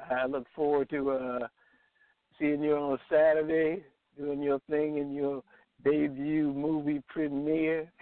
[0.10, 1.46] I look forward to uh,
[2.38, 3.84] seeing you on Saturday,
[4.18, 5.42] doing your thing in your
[5.84, 7.92] debut movie premiere.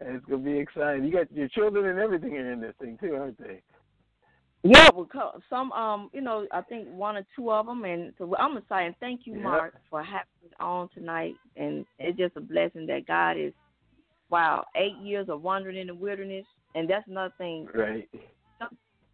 [0.00, 1.04] It's gonna be exciting.
[1.04, 3.62] You got your children and everything are in this thing too, aren't they?
[4.64, 5.08] Yeah, well,
[5.50, 8.94] some um, you know, I think one or two of them, and so I'm excited.
[9.00, 13.32] Thank you, Marc, for having me on tonight, and it's just a blessing that God
[13.32, 13.52] is.
[14.30, 17.68] Wow, eight years of wandering in the wilderness, and that's another thing.
[17.74, 18.08] Right.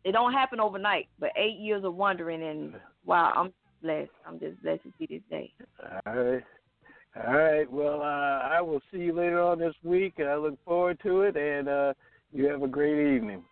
[0.05, 2.75] It don't happen overnight, but eight years of wandering, and
[3.05, 4.11] wow, I'm blessed.
[4.27, 5.53] I'm just blessed to see this day.
[6.07, 6.45] All right.
[7.27, 7.71] All right.
[7.71, 11.37] Well, uh, I will see you later on this week, I look forward to it.
[11.37, 11.93] And uh,
[12.33, 13.43] you have a great evening.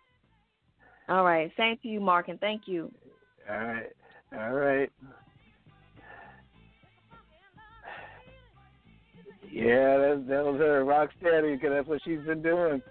[1.09, 1.51] All right.
[1.57, 2.91] Same to you, Marc, and thank you.
[3.49, 3.91] All right.
[4.37, 4.91] All right.
[9.49, 12.81] Yeah, that, that was her, rock steady, because that's what she's been doing.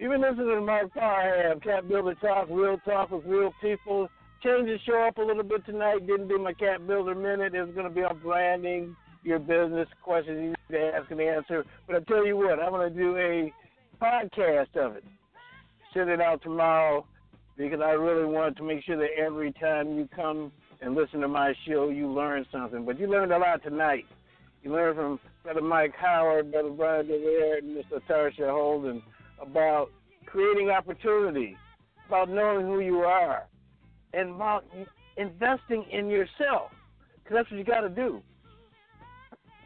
[0.00, 4.08] Even listening to Marc Parham, Cap Builder Talk, Real Talk with Real People.
[4.42, 6.06] Change the show up a little bit tonight.
[6.06, 7.54] Didn't do my CAPBuilder Minute.
[7.54, 11.64] It's going to be on branding, your business questions you need to ask and answer.
[11.86, 13.52] But I tell you what, I'm going to do a
[14.02, 15.04] podcast of it.
[15.94, 17.06] Send it out tomorrow
[17.56, 20.50] because I really want to make sure that every time you come
[20.80, 22.84] and listen to my show, you learn something.
[22.84, 24.04] But you learned a lot tonight.
[24.62, 28.00] You learned from Brother Mike Howard, Brother Brian Joubert, and Mr.
[28.08, 29.02] Tarsha Holden
[29.40, 29.90] about
[30.26, 31.56] creating opportunity,
[32.08, 33.42] about knowing who you are,
[34.12, 34.64] and about
[35.16, 36.70] investing in yourself.
[37.22, 38.22] Because that's what you got to do.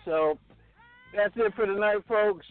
[0.06, 0.38] So
[1.14, 2.46] that's it for tonight, folks.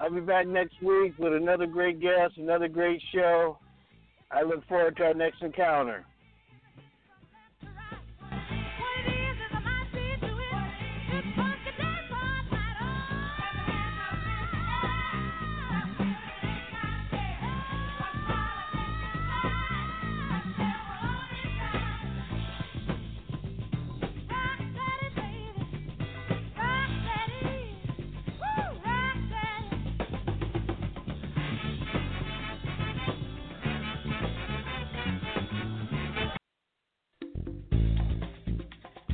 [0.00, 3.58] I'll be back next week with another great guest, another great show.
[4.30, 6.06] I look forward to our next encounter.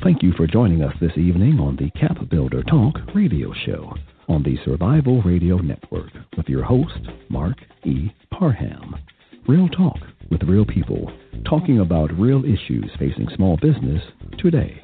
[0.07, 3.93] Thank you for joining us this evening on the Cap Builder Talk radio show
[4.29, 8.15] on the Survival Radio Network with your host, Marc E.
[8.31, 8.95] Parham.
[9.49, 9.99] Real talk
[10.31, 11.11] with real people,
[11.45, 14.01] talking about real issues facing small business
[14.39, 14.81] today.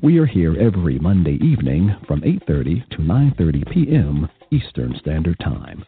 [0.00, 4.28] We are here every Monday evening from 8:30 to 9:30 p.m.
[4.52, 5.84] Eastern Standard Time.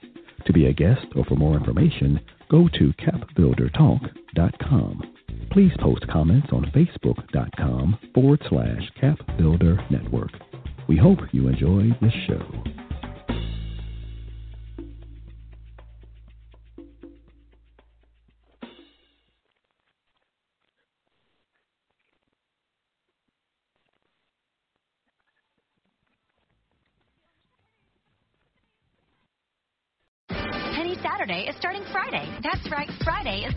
[0.47, 2.19] To be a guest or for more information,
[2.51, 5.04] go to capbuildertalk.com.
[5.55, 10.33] Please post comments on facebook.com forward slash Cap Builder Network.
[10.89, 12.84] We hope you enjoy this show.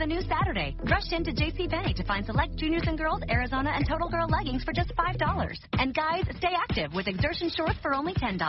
[0.08, 0.76] New Saturday.
[0.90, 4.72] Rush into JCPenney to find select juniors and girls, Arizona, and Total Girl leggings for
[4.72, 5.58] just $5.
[5.74, 8.40] And guys, stay active with exertion shorts for only $10.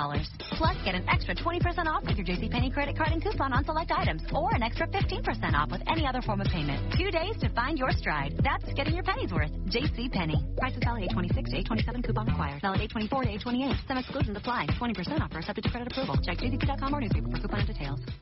[0.53, 3.91] Plus, get an extra 20% off with your JCPenney credit card and coupon on select
[3.91, 6.95] items, or an extra 15% off with any other form of payment.
[6.97, 8.35] Two days to find your stride.
[8.43, 9.51] That's getting your pennies worth.
[9.67, 10.57] JCPenney.
[10.57, 12.63] Prices valid 826 to 827 coupon required.
[12.63, 13.77] Valid 824 to 828.
[13.89, 14.67] Some exclusions apply.
[14.79, 16.17] 20% offer subject to credit approval.
[16.23, 18.01] Check jcp.com or newspaper for coupon details.